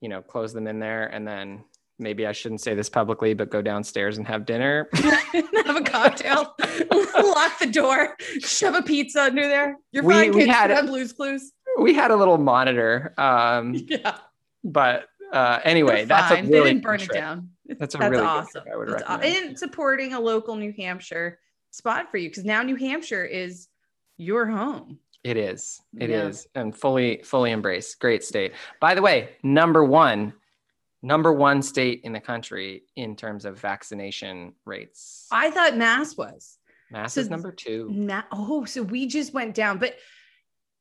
[0.00, 1.62] you know, close them in there and then
[1.98, 4.88] maybe I shouldn't say this publicly, but go downstairs and have dinner.
[4.94, 6.56] have a cocktail,
[7.22, 9.76] lock the door, shove a pizza under there.
[9.92, 10.52] You're We- fine, we kids.
[10.52, 10.86] had it.
[10.86, 11.52] Blues Clues.
[11.78, 13.12] we had a little monitor.
[13.18, 14.16] Um, Yeah.
[14.64, 17.10] but uh, anyway, that's a really they didn't burn trip.
[17.10, 17.50] it down.
[17.66, 18.64] That's a That's really awesome.
[18.72, 19.46] I would That's aw- recommend.
[19.48, 21.38] and supporting a local New Hampshire
[21.70, 23.68] spot for you because now New Hampshire is
[24.16, 24.98] your home.
[25.22, 25.80] It is.
[25.98, 26.62] It is, Yeah.
[26.62, 27.94] and fully fully embrace.
[27.94, 28.52] Great state.
[28.80, 30.32] By the way, number one,
[31.02, 35.26] number one state in the country in terms of vaccination rates.
[35.30, 36.58] I thought Mass was.
[36.90, 37.88] Mass so- is number two.
[37.92, 39.78] Na- oh, so we just went down.
[39.78, 39.96] But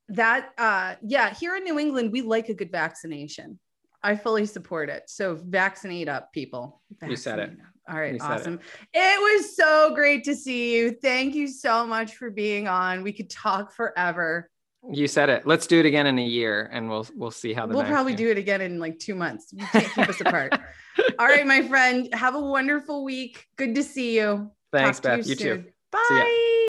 [0.09, 3.59] that, uh, yeah, here in New England, we like a good vaccination.
[4.03, 5.03] I fully support it.
[5.07, 6.81] So vaccinate up, people.
[7.05, 7.49] You said it.
[7.51, 7.55] Up.
[7.93, 8.33] All right, You said it.
[8.41, 8.59] awesome.
[8.93, 9.19] It.
[9.39, 10.91] was so great to see you.
[11.01, 13.03] Thank you so much for being on.
[13.03, 14.49] We could talk forever.
[14.89, 15.45] You said it.
[15.45, 17.75] Let's do it again in a year, and we'll we'll see how the.
[17.75, 19.47] We'll probably vaccine- do it again in like two months.
[19.51, 20.53] You can't keep us apart.
[21.19, 22.07] All right, my friend.
[22.13, 23.45] Have a wonderful week.
[23.57, 24.49] Good to see you.
[24.71, 25.27] Thanks, Talk to Beth.
[25.27, 25.43] You, too.
[25.43, 25.65] soon.
[25.91, 26.67] Bye.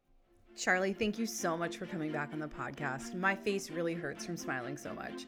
[0.56, 3.14] Charlie, thank you so much for coming back on the podcast.
[3.14, 5.26] My face really hurts from smiling so much.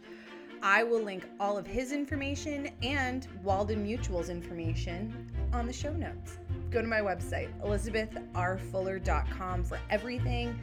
[0.62, 6.38] I will link all of his information and Walden Mutual's information on the show notes.
[6.70, 10.56] Go to my website, elizabethrfuller.com, for everything.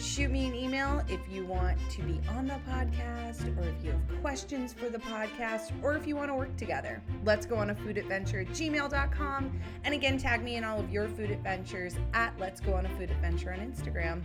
[0.00, 3.92] Shoot me an email if you want to be on the podcast, or if you
[3.92, 7.02] have questions for the podcast, or if you want to work together.
[7.22, 9.60] Let's go on a food adventure at gmail.com.
[9.84, 12.88] And again, tag me in all of your food adventures at Let's Go on a
[12.96, 14.22] Food Adventure on Instagram.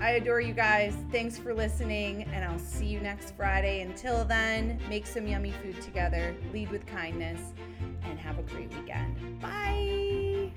[0.00, 0.94] I adore you guys.
[1.10, 3.80] Thanks for listening, and I'll see you next Friday.
[3.80, 7.40] Until then, make some yummy food together, lead with kindness,
[8.04, 9.40] and have a great weekend.
[9.40, 10.50] Bye.